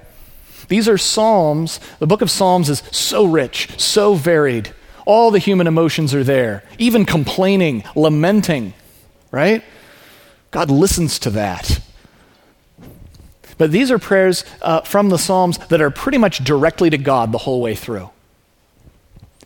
These 0.69 0.89
are 0.89 0.99
Psalms. 0.99 1.81
The 1.99 2.07
book 2.07 2.23
of 2.23 2.31
Psalms 2.31 2.69
is 2.69 2.83
so 2.93 3.25
rich, 3.25 3.69
so 3.81 4.15
varied. 4.15 4.73
All 5.07 5.31
the 5.31 5.39
human 5.39 5.67
emotions 5.67 6.15
are 6.15 6.25
there, 6.25 6.63
even 6.79 7.07
complaining, 7.07 7.83
lamenting, 7.97 8.75
right? 9.31 9.65
God 10.51 10.71
listens 10.71 11.19
to 11.21 11.31
that. 11.31 11.81
But 13.57 13.73
these 13.73 13.91
are 13.91 13.99
prayers 13.99 14.45
uh, 14.63 14.83
from 14.83 15.09
the 15.09 15.19
Psalms 15.19 15.59
that 15.69 15.81
are 15.81 15.91
pretty 15.91 16.19
much 16.19 16.45
directly 16.45 16.91
to 16.91 16.99
God 16.99 17.33
the 17.33 17.39
whole 17.39 17.61
way 17.61 17.75
through. 17.75 18.11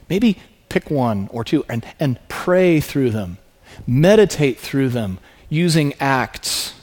Maybe 0.09 0.39
pick 0.69 0.91
one 0.91 1.29
or 1.33 1.45
two 1.45 1.65
and, 1.69 1.85
and 1.99 2.19
pray 2.29 2.81
through 2.81 3.11
them, 3.11 3.39
meditate 3.87 4.59
through 4.59 4.91
them 4.91 5.19
using 5.49 5.95
acts 6.01 6.75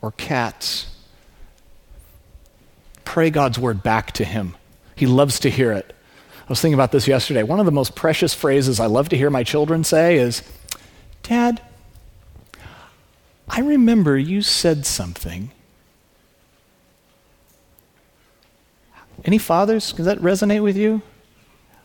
or 0.00 0.12
cats. 0.12 0.95
Pray 3.06 3.30
God's 3.30 3.58
word 3.58 3.82
back 3.82 4.12
to 4.12 4.24
Him. 4.24 4.54
He 4.94 5.06
loves 5.06 5.40
to 5.40 5.50
hear 5.50 5.72
it. 5.72 5.94
I 6.42 6.48
was 6.50 6.60
thinking 6.60 6.74
about 6.74 6.92
this 6.92 7.08
yesterday. 7.08 7.42
One 7.42 7.58
of 7.58 7.66
the 7.66 7.72
most 7.72 7.94
precious 7.94 8.34
phrases 8.34 8.78
I 8.78 8.86
love 8.86 9.08
to 9.08 9.16
hear 9.16 9.30
my 9.30 9.42
children 9.42 9.82
say 9.82 10.18
is, 10.18 10.42
Dad, 11.22 11.62
I 13.48 13.60
remember 13.60 14.18
you 14.18 14.42
said 14.42 14.84
something 14.84 15.50
Any 19.26 19.38
fathers? 19.38 19.92
Does 19.92 20.06
that 20.06 20.18
resonate 20.18 20.62
with 20.62 20.76
you? 20.76 21.02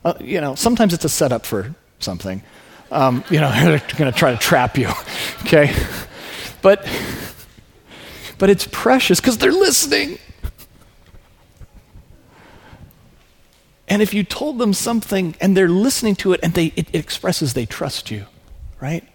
Uh, 0.05 0.13
you 0.19 0.39
know, 0.39 0.55
sometimes 0.55 0.93
it's 0.93 1.05
a 1.05 1.09
setup 1.09 1.45
for 1.45 1.73
something. 1.99 2.43
Um, 2.91 3.23
you 3.29 3.39
know, 3.39 3.49
they're 3.63 3.81
going 3.97 4.11
to 4.11 4.17
try 4.17 4.31
to 4.31 4.37
trap 4.37 4.77
you. 4.77 4.89
Okay, 5.41 5.73
but 6.61 6.87
but 8.37 8.51
it's 8.51 8.67
precious 8.71 9.19
because 9.19 9.39
they're 9.39 9.51
listening. 9.51 10.19
And 13.91 14.01
if 14.01 14.13
you 14.13 14.23
told 14.23 14.57
them 14.57 14.71
something 14.71 15.35
and 15.41 15.55
they're 15.55 15.67
listening 15.67 16.15
to 16.15 16.31
it 16.31 16.39
and 16.41 16.53
they, 16.53 16.67
it, 16.77 16.95
expresses 16.95 17.55
they 17.55 17.65
trust 17.65 18.09
you, 18.09 18.25
right? 18.79 19.05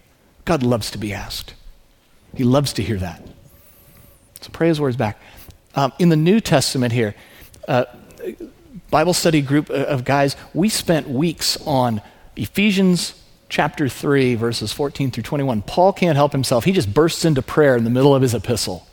God 0.44 0.62
loves 0.62 0.90
to 0.90 0.98
be 0.98 1.14
asked. 1.14 1.54
He 2.34 2.44
loves 2.44 2.74
to 2.74 2.82
hear 2.82 2.98
that. 2.98 3.26
So 4.42 4.50
pray 4.52 4.68
his 4.68 4.78
words 4.78 4.94
back. 4.94 5.18
Um, 5.74 5.94
in 5.98 6.10
the 6.10 6.16
New 6.16 6.40
Testament 6.40 6.92
here, 6.92 7.14
uh, 7.66 7.86
Bible 8.90 9.14
study 9.14 9.40
group 9.40 9.70
of 9.70 10.04
guys, 10.04 10.36
we 10.52 10.68
spent 10.68 11.08
weeks 11.08 11.56
on 11.66 12.02
Ephesians 12.36 13.14
chapter 13.48 13.88
3, 13.88 14.34
verses 14.34 14.74
14 14.74 15.10
through 15.10 15.22
21. 15.22 15.62
Paul 15.62 15.94
can't 15.94 16.16
help 16.16 16.32
himself. 16.32 16.64
He 16.64 16.72
just 16.72 16.92
bursts 16.92 17.24
into 17.24 17.40
prayer 17.40 17.78
in 17.78 17.84
the 17.84 17.90
middle 17.90 18.14
of 18.14 18.20
his 18.20 18.34
epistle. 18.34 18.86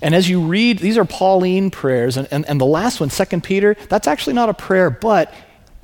And 0.00 0.14
as 0.14 0.28
you 0.28 0.40
read, 0.40 0.78
these 0.78 0.98
are 0.98 1.04
Pauline 1.04 1.70
prayers, 1.70 2.16
and, 2.16 2.28
and, 2.30 2.44
and 2.46 2.60
the 2.60 2.66
last 2.66 3.00
one, 3.00 3.08
2 3.08 3.40
Peter, 3.40 3.76
that's 3.88 4.06
actually 4.06 4.34
not 4.34 4.48
a 4.48 4.54
prayer, 4.54 4.90
but 4.90 5.32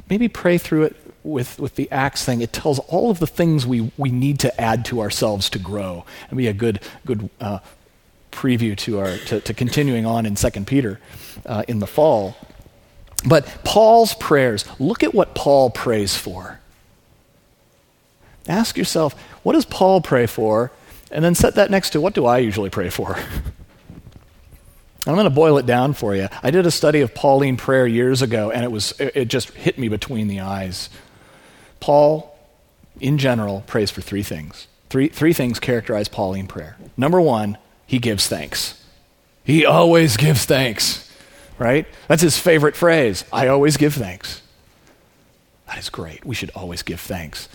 maybe 0.09 0.29
pray 0.29 0.59
through 0.59 0.85
it 0.85 0.97
with, 1.23 1.59
with 1.59 1.77
the 1.77 1.91
Acts 1.91 2.25
thing. 2.25 2.41
It 2.41 2.53
tells 2.53 2.79
all 2.81 3.11
of 3.11 3.19
the 3.19 3.27
things 3.27 3.67
we, 3.67 3.93
we 3.97 4.11
need 4.11 4.39
to 4.41 4.61
add 4.61 4.85
to 4.87 5.01
ourselves 5.01 5.51
to 5.51 5.59
grow 5.59 6.05
and 6.29 6.37
be 6.37 6.47
a 6.47 6.53
good, 6.53 6.81
good 7.05 7.31
uh, 7.41 7.61
preview 8.33 8.77
to, 8.79 8.99
our, 8.99 9.17
to, 9.17 9.41
to 9.41 9.55
continuing 9.55 10.07
on 10.07 10.27
in 10.27 10.35
2 10.35 10.51
Peter 10.65 11.01
uh, 11.47 11.63
in 11.69 11.79
the 11.79 11.87
fall. 11.87 12.37
But 13.27 13.47
Paul's 13.65 14.15
prayers, 14.15 14.65
look 14.79 15.03
at 15.03 15.15
what 15.15 15.35
Paul 15.35 15.71
prays 15.71 16.17
for. 16.17 16.59
Ask 18.49 18.79
yourself, 18.79 19.13
what 19.43 19.53
does 19.53 19.67
Paul 19.67 20.01
pray 20.01 20.27
for? 20.27 20.73
And 21.11 21.25
then 21.25 21.35
set 21.35 21.57
that 21.57 21.71
next 21.71 21.91
to 21.91 22.01
what 22.01 22.15
do 22.15 22.25
I 22.25 22.39
usually 22.39 22.71
pray 22.71 22.89
for? 22.89 23.19
I'm 25.07 25.15
going 25.15 25.25
to 25.25 25.31
boil 25.31 25.57
it 25.59 25.67
down 25.67 25.95
for 25.95 26.15
you. 26.15 26.29
I 26.43 26.51
did 26.51 26.67
a 26.67 26.71
study 26.71 27.01
of 27.01 27.15
Pauline 27.15 27.57
prayer 27.57 27.87
years 27.87 28.21
ago, 28.21 28.51
and 28.51 28.65
it, 28.65 28.71
was, 28.71 28.93
it 29.01 29.27
just 29.27 29.51
hit 29.51 29.79
me 29.79 29.89
between 29.89 30.29
the 30.29 30.41
eyes. 30.41 30.91
Paul, 31.81 32.37
in 33.01 33.17
general, 33.17 33.63
prays 33.67 33.91
for 33.91 34.03
three 34.03 34.23
things. 34.23 34.67
Three, 34.91 35.09
three 35.09 35.33
things 35.33 35.59
characterize 35.59 36.09
Pauline 36.09 36.47
prayer. 36.47 36.77
Number 36.97 37.21
one, 37.21 37.57
he 37.87 37.99
gives 37.99 38.27
thanks. 38.27 38.85
He 39.43 39.65
always 39.65 40.17
gives 40.17 40.45
thanks, 40.45 41.11
right? 41.59 41.87
That's 42.09 42.23
his 42.23 42.39
favorite 42.39 42.77
phrase. 42.77 43.25
I 43.33 43.49
always 43.49 43.77
give 43.77 43.95
thanks. 43.95 44.43
That 45.67 45.79
is 45.79 45.89
great. 45.89 46.25
We 46.27 46.35
should 46.35 46.51
always 46.51 46.83
give 46.83 47.01
thanks. 47.01 47.49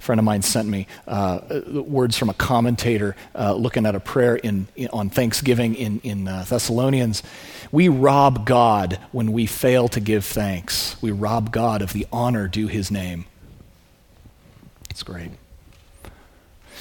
Friend 0.00 0.18
of 0.18 0.24
mine 0.24 0.40
sent 0.40 0.66
me 0.66 0.86
uh, 1.06 1.60
words 1.70 2.16
from 2.16 2.30
a 2.30 2.34
commentator 2.34 3.14
uh, 3.34 3.54
looking 3.54 3.84
at 3.84 3.94
a 3.94 4.00
prayer 4.00 4.34
in, 4.34 4.66
in 4.74 4.88
on 4.88 5.10
Thanksgiving 5.10 5.74
in, 5.74 6.00
in 6.00 6.26
uh, 6.26 6.44
Thessalonians. 6.48 7.22
We 7.70 7.88
rob 7.88 8.46
God 8.46 8.98
when 9.12 9.32
we 9.32 9.44
fail 9.44 9.88
to 9.88 10.00
give 10.00 10.24
thanks. 10.24 11.00
We 11.02 11.10
rob 11.10 11.52
God 11.52 11.82
of 11.82 11.92
the 11.92 12.06
honor 12.10 12.48
due 12.48 12.66
his 12.66 12.90
name. 12.90 13.26
It's 14.88 15.02
great. 15.02 15.30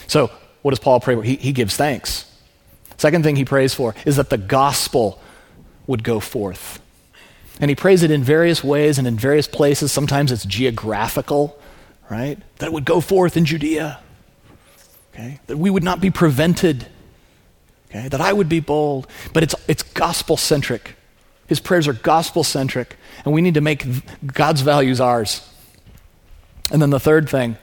So, 0.07 0.31
what 0.61 0.71
does 0.71 0.79
Paul 0.79 1.01
pray 1.01 1.15
for? 1.15 1.23
He, 1.23 1.35
he 1.35 1.51
gives 1.51 1.75
thanks. 1.75 2.25
Second 2.97 3.23
thing 3.23 3.35
he 3.35 3.45
prays 3.45 3.73
for 3.73 3.95
is 4.05 4.15
that 4.15 4.29
the 4.29 4.37
gospel 4.37 5.21
would 5.87 6.05
go 6.05 6.21
forth. 6.21 6.81
And 7.59 7.69
he 7.69 7.75
prays 7.75 8.01
it 8.01 8.11
in 8.11 8.23
various 8.23 8.63
ways 8.63 8.97
and 8.97 9.05
in 9.05 9.17
various 9.17 9.47
places. 9.47 9.91
Sometimes 9.91 10.31
it's 10.31 10.45
geographical, 10.45 11.58
right? 12.09 12.37
That 12.57 12.67
it 12.67 12.73
would 12.73 12.85
go 12.85 13.01
forth 13.01 13.37
in 13.37 13.45
Judea. 13.45 13.99
Okay? 15.13 15.39
That 15.47 15.57
we 15.57 15.69
would 15.69 15.83
not 15.83 16.01
be 16.01 16.09
prevented. 16.09 16.87
Okay? 17.89 18.07
That 18.07 18.21
I 18.21 18.33
would 18.33 18.49
be 18.49 18.59
bold. 18.59 19.07
But 19.33 19.43
it's, 19.43 19.55
it's 19.67 19.83
gospel 19.83 20.37
centric. 20.37 20.95
His 21.47 21.59
prayers 21.59 21.87
are 21.87 21.93
gospel 21.93 22.43
centric. 22.43 22.97
And 23.25 23.33
we 23.33 23.41
need 23.41 23.53
to 23.55 23.61
make 23.61 23.85
God's 24.25 24.61
values 24.61 24.99
ours. 24.99 25.47
And 26.71 26.81
then 26.81 26.89
the 26.89 26.99
third 26.99 27.29
thing, 27.29 27.57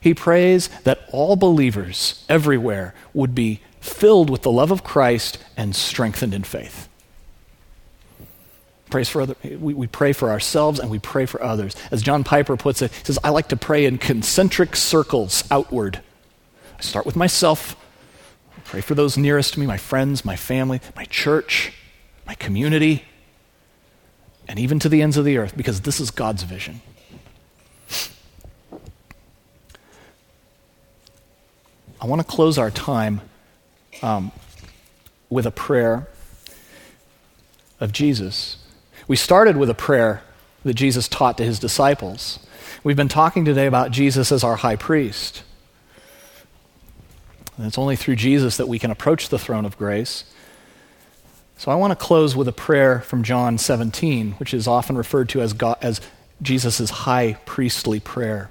he 0.00 0.14
prays 0.14 0.68
that 0.84 1.00
all 1.12 1.36
believers 1.36 2.24
everywhere 2.28 2.94
would 3.14 3.34
be 3.34 3.60
filled 3.80 4.30
with 4.30 4.42
the 4.42 4.50
love 4.50 4.70
of 4.70 4.84
Christ 4.84 5.38
and 5.56 5.74
strengthened 5.74 6.34
in 6.34 6.42
faith. 6.42 6.87
Prays 8.90 9.08
for 9.08 9.20
other, 9.20 9.36
we, 9.44 9.74
we 9.74 9.86
pray 9.86 10.12
for 10.12 10.30
ourselves 10.30 10.80
and 10.80 10.90
we 10.90 10.98
pray 10.98 11.26
for 11.26 11.42
others. 11.42 11.76
As 11.90 12.02
John 12.02 12.24
Piper 12.24 12.56
puts 12.56 12.82
it, 12.82 12.92
he 12.92 13.04
says, 13.04 13.18
I 13.22 13.30
like 13.30 13.48
to 13.48 13.56
pray 13.56 13.84
in 13.84 13.98
concentric 13.98 14.76
circles 14.76 15.44
outward. 15.50 16.00
I 16.78 16.82
start 16.82 17.04
with 17.04 17.16
myself, 17.16 17.76
pray 18.64 18.80
for 18.80 18.94
those 18.94 19.18
nearest 19.18 19.54
to 19.54 19.60
me, 19.60 19.66
my 19.66 19.76
friends, 19.76 20.24
my 20.24 20.36
family, 20.36 20.80
my 20.96 21.04
church, 21.04 21.72
my 22.26 22.34
community, 22.34 23.04
and 24.46 24.58
even 24.58 24.78
to 24.78 24.88
the 24.88 25.02
ends 25.02 25.16
of 25.16 25.24
the 25.24 25.36
earth, 25.36 25.56
because 25.56 25.82
this 25.82 26.00
is 26.00 26.10
God's 26.10 26.42
vision. 26.42 26.80
I 32.00 32.06
want 32.06 32.22
to 32.22 32.26
close 32.26 32.58
our 32.58 32.70
time 32.70 33.20
um, 34.02 34.30
with 35.28 35.46
a 35.46 35.50
prayer 35.50 36.06
of 37.80 37.92
Jesus. 37.92 38.56
We 39.08 39.16
started 39.16 39.56
with 39.56 39.70
a 39.70 39.74
prayer 39.74 40.22
that 40.64 40.74
Jesus 40.74 41.08
taught 41.08 41.38
to 41.38 41.44
his 41.44 41.58
disciples. 41.58 42.38
We've 42.84 42.94
been 42.94 43.08
talking 43.08 43.46
today 43.46 43.66
about 43.66 43.90
Jesus 43.90 44.30
as 44.30 44.44
our 44.44 44.56
high 44.56 44.76
priest. 44.76 45.42
And 47.56 47.66
it's 47.66 47.78
only 47.78 47.96
through 47.96 48.16
Jesus 48.16 48.58
that 48.58 48.68
we 48.68 48.78
can 48.78 48.90
approach 48.90 49.30
the 49.30 49.38
throne 49.38 49.64
of 49.64 49.78
grace. 49.78 50.24
So 51.56 51.72
I 51.72 51.74
want 51.74 51.90
to 51.90 51.96
close 51.96 52.36
with 52.36 52.48
a 52.48 52.52
prayer 52.52 53.00
from 53.00 53.22
John 53.22 53.56
17, 53.56 54.32
which 54.32 54.52
is 54.52 54.68
often 54.68 54.96
referred 54.96 55.30
to 55.30 55.40
as, 55.40 55.54
as 55.80 56.02
Jesus' 56.42 56.90
high 56.90 57.38
priestly 57.46 58.00
prayer. 58.00 58.50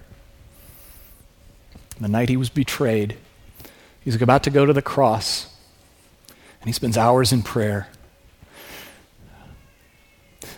The 2.01 2.07
night 2.07 2.29
he 2.29 2.37
was 2.37 2.49
betrayed, 2.49 3.15
He's 4.03 4.19
about 4.21 4.43
to 4.43 4.49
go 4.49 4.65
to 4.65 4.73
the 4.73 4.81
cross, 4.81 5.53
and 6.61 6.67
he 6.67 6.73
spends 6.73 6.97
hours 6.97 7.31
in 7.31 7.43
prayer. 7.43 7.89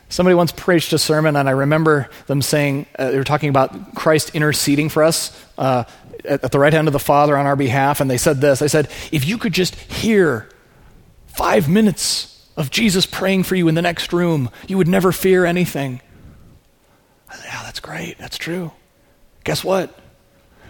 Somebody 0.09 0.33
once 0.33 0.51
preached 0.51 0.91
a 0.91 0.97
sermon, 0.97 1.35
and 1.35 1.47
I 1.47 1.51
remember 1.51 2.09
them 2.25 2.41
saying, 2.41 2.87
uh, 2.97 3.11
they 3.11 3.17
were 3.17 3.23
talking 3.23 3.49
about 3.49 3.93
Christ 3.93 4.31
interceding 4.33 4.89
for 4.89 5.03
us 5.03 5.45
uh, 5.57 5.83
at, 6.25 6.43
at 6.43 6.51
the 6.51 6.57
right 6.57 6.73
hand 6.73 6.87
of 6.87 6.93
the 6.93 6.99
Father 6.99 7.37
on 7.37 7.45
our 7.45 7.55
behalf, 7.55 8.01
and 8.01 8.09
they 8.09 8.17
said 8.17 8.41
this. 8.41 8.59
They 8.59 8.67
said, 8.67 8.89
If 9.11 9.27
you 9.27 9.37
could 9.37 9.53
just 9.53 9.75
hear 9.75 10.49
five 11.27 11.69
minutes 11.69 12.47
of 12.57 12.71
Jesus 12.71 13.05
praying 13.05 13.43
for 13.43 13.55
you 13.55 13.67
in 13.67 13.75
the 13.75 13.83
next 13.83 14.11
room, 14.11 14.49
you 14.67 14.77
would 14.77 14.87
never 14.87 15.11
fear 15.11 15.45
anything. 15.45 16.01
I 17.29 17.35
said, 17.35 17.45
Yeah, 17.45 17.63
that's 17.63 17.79
great. 17.79 18.17
That's 18.17 18.37
true. 18.37 18.71
Guess 19.43 19.63
what? 19.63 19.95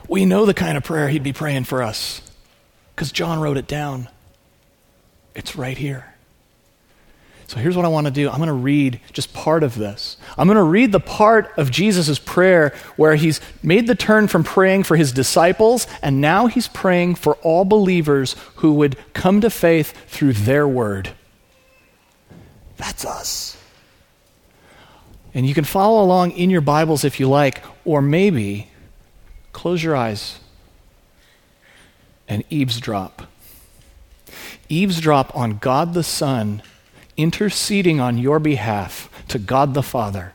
We 0.10 0.26
know 0.26 0.46
the 0.46 0.54
kind 0.54 0.78
of 0.78 0.84
prayer 0.84 1.08
he'd 1.08 1.24
be 1.24 1.34
praying 1.34 1.64
for 1.64 1.82
us 1.82 2.22
because 2.94 3.14
John 3.14 3.40
wrote 3.40 3.58
it 3.58 3.68
down. 3.68 4.10
It's 5.34 5.56
right 5.56 5.78
here. 5.78 6.09
So 7.50 7.58
here's 7.58 7.76
what 7.76 7.84
I 7.84 7.88
want 7.88 8.06
to 8.06 8.12
do. 8.12 8.30
I'm 8.30 8.38
going 8.38 8.46
to 8.46 8.54
read 8.54 9.02
just 9.12 9.34
part 9.34 9.64
of 9.64 9.74
this. 9.74 10.18
I'm 10.38 10.46
going 10.46 10.56
to 10.56 10.62
read 10.62 10.92
the 10.92 11.00
part 11.00 11.52
of 11.58 11.72
Jesus' 11.72 12.20
prayer 12.20 12.76
where 12.96 13.16
he's 13.16 13.42
made 13.64 13.88
the 13.88 13.96
turn 13.96 14.28
from 14.28 14.44
praying 14.44 14.84
for 14.84 14.96
his 14.96 15.12
disciples, 15.12 15.88
and 16.04 16.22
now 16.22 16.46
he's 16.46 16.68
praying 16.68 17.16
for 17.16 17.38
all 17.38 17.66
believers 17.66 18.36
who 18.58 18.74
would 18.74 18.98
come 19.14 19.42
to 19.42 19.50
faith 19.50 19.94
through 20.06 20.34
their 20.34 20.68
word. 20.68 21.10
That's 22.78 23.04
us. 23.04 23.58
And 25.34 25.48
you 25.48 25.56
can 25.56 25.64
follow 25.64 26.04
along 26.04 26.34
in 26.34 26.52
your 26.52 26.62
Bibles 26.62 27.04
if 27.04 27.20
you 27.20 27.28
like, 27.28 27.64
or 27.84 28.00
maybe 28.00 28.70
close 29.54 29.82
your 29.82 29.96
eyes 29.96 30.40
and 32.28 32.44
eavesdrop. 32.52 33.24
Eavesdrop 34.70 35.36
on 35.36 35.58
God 35.58 35.96
the 35.96 36.04
Son 36.04 36.62
interceding 37.20 38.00
on 38.00 38.18
your 38.18 38.40
behalf 38.40 39.10
to 39.28 39.38
God 39.38 39.74
the 39.74 39.84
Father. 39.84 40.34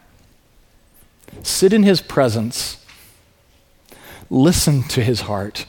Sit 1.42 1.72
in 1.72 1.82
his 1.82 2.02
presence. 2.02 2.84
Listen 4.28 4.82
to 4.88 5.02
his 5.02 5.22
heart. 5.22 5.64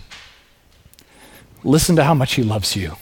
Listen 1.64 1.96
to 1.96 2.04
how 2.04 2.14
much 2.14 2.34
he 2.34 2.44
loves 2.44 2.76
you. 2.76 2.98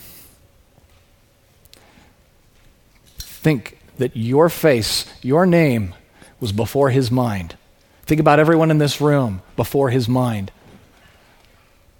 Think 3.18 3.80
that 3.97 4.16
your 4.16 4.47
face, 4.47 5.05
your 5.22 5.45
name, 5.45 5.95
was 6.39 6.51
before 6.51 6.91
his 6.91 7.09
mind. 7.09 7.57
Think 8.05 8.22
about 8.22 8.39
everyone 8.39 8.70
in 8.70 8.78
this 8.78 9.01
room 9.01 9.41
before 9.55 9.89
his 9.89 10.07
mind. 10.07 10.51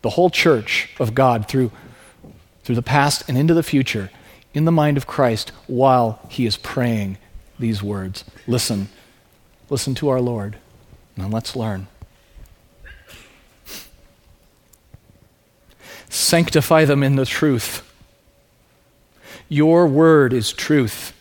The 0.04 0.12
whole 0.12 0.30
church 0.30 0.90
of 1.00 1.16
God 1.16 1.48
through, 1.48 1.72
through 2.64 2.76
the 2.76 2.82
past 2.82 3.24
and 3.28 3.38
into 3.38 3.54
the 3.54 3.64
future 3.64 4.12
in 4.54 4.66
the 4.66 4.72
mind 4.72 4.98
of 4.98 5.08
Christ 5.08 5.52
while 5.68 6.20
he 6.30 6.46
is 6.46 6.58
praying 6.58 7.18
these 7.60 7.82
words. 7.82 8.24
Listen. 8.48 8.90
Listen 9.70 9.96
to 9.96 10.10
our 10.10 10.22
Lord. 10.22 10.58
Now 11.16 11.28
let's 11.28 11.56
learn. 11.56 11.88
Sanctify 16.10 16.86
them 16.86 17.04
in 17.04 17.16
the 17.16 17.26
truth. 17.26 17.90
Your 19.50 19.88
word 19.88 20.34
is 20.34 20.52
truth. 20.52 21.14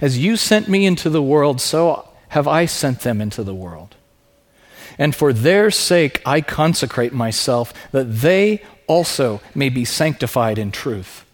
As 0.00 0.18
you 0.18 0.36
sent 0.36 0.68
me 0.68 0.86
into 0.86 1.08
the 1.08 1.22
world, 1.22 1.60
so 1.60 2.08
have 2.28 2.46
I 2.46 2.66
sent 2.66 3.00
them 3.00 3.20
into 3.20 3.42
the 3.42 3.54
world. 3.54 3.94
And 4.98 5.14
for 5.14 5.32
their 5.32 5.70
sake 5.70 6.22
I 6.24 6.40
consecrate 6.40 7.12
myself, 7.12 7.72
that 7.92 8.04
they 8.04 8.62
also 8.86 9.40
may 9.54 9.68
be 9.68 9.84
sanctified 9.84 10.58
in 10.58 10.70
truth. 10.70 11.25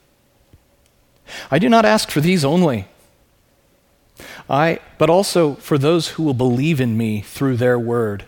I 1.50 1.58
do 1.58 1.68
not 1.68 1.84
ask 1.84 2.10
for 2.10 2.20
these 2.20 2.44
only, 2.44 2.86
I, 4.48 4.80
but 4.98 5.10
also 5.10 5.54
for 5.54 5.78
those 5.78 6.08
who 6.08 6.22
will 6.22 6.34
believe 6.34 6.80
in 6.80 6.96
me 6.96 7.20
through 7.22 7.56
their 7.56 7.78
word, 7.78 8.24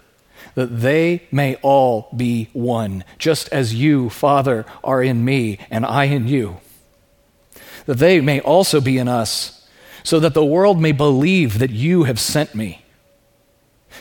that 0.55 0.81
they 0.81 1.23
may 1.33 1.57
all 1.57 2.09
be 2.17 2.49
one, 2.53 3.05
just 3.19 3.49
as 3.49 3.75
you, 3.75 4.09
Father, 4.11 4.65
are 4.83 5.03
in 5.03 5.25
me 5.25 5.59
and 5.71 5.85
I 5.85 6.05
in 6.05 6.29
you, 6.29 6.59
that 7.87 7.99
they 7.99 8.21
may 8.21 8.41
also 8.41 8.81
be 8.81 8.99
in 8.99 9.09
us, 9.09 9.67
so 10.03 10.21
that 10.21 10.35
the 10.35 10.45
world 10.45 10.81
may 10.81 10.93
believe 10.93 11.59
that 11.59 11.71
you 11.71 12.05
have 12.05 12.21
sent 12.21 12.55
me. 12.55 12.84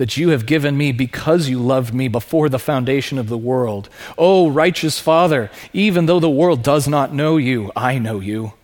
that 0.00 0.16
you 0.16 0.30
have 0.30 0.46
given 0.46 0.78
me 0.78 0.92
because 0.92 1.50
you 1.50 1.58
loved 1.58 1.92
me 1.92 2.08
before 2.08 2.48
the 2.48 2.58
foundation 2.58 3.18
of 3.18 3.28
the 3.28 3.36
world. 3.36 3.90
O 4.16 4.46
oh, 4.46 4.48
righteous 4.48 4.98
Father, 4.98 5.50
even 5.74 6.06
though 6.06 6.18
the 6.18 6.30
world 6.30 6.62
does 6.62 6.88
not 6.88 7.12
know 7.12 7.36
you, 7.36 7.70
I 7.76 7.98
know 7.98 8.18
you. 8.18 8.54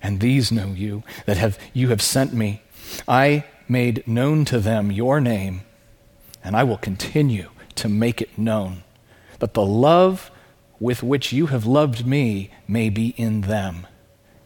And 0.00 0.20
these 0.20 0.50
know 0.50 0.68
you, 0.68 1.02
that 1.26 1.36
have, 1.36 1.58
you 1.74 1.90
have 1.90 2.00
sent 2.00 2.32
me. 2.32 2.62
I 3.06 3.44
made 3.68 4.08
known 4.08 4.46
to 4.46 4.58
them 4.58 4.90
your 4.90 5.20
name, 5.20 5.60
and 6.42 6.56
I 6.56 6.64
will 6.64 6.78
continue 6.78 7.50
to 7.74 7.90
make 7.90 8.22
it 8.22 8.38
known, 8.38 8.84
that 9.38 9.52
the 9.52 9.66
love 9.66 10.30
with 10.80 11.02
which 11.02 11.34
you 11.34 11.48
have 11.48 11.66
loved 11.66 12.06
me 12.06 12.50
may 12.66 12.88
be 12.88 13.08
in 13.18 13.42
them, 13.42 13.86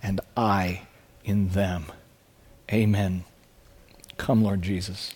and 0.02 0.20
I 0.36 0.88
in 1.22 1.50
them. 1.50 1.86
Amen. 2.72 3.22
Come, 4.16 4.42
Lord 4.42 4.62
Jesus. 4.62 5.14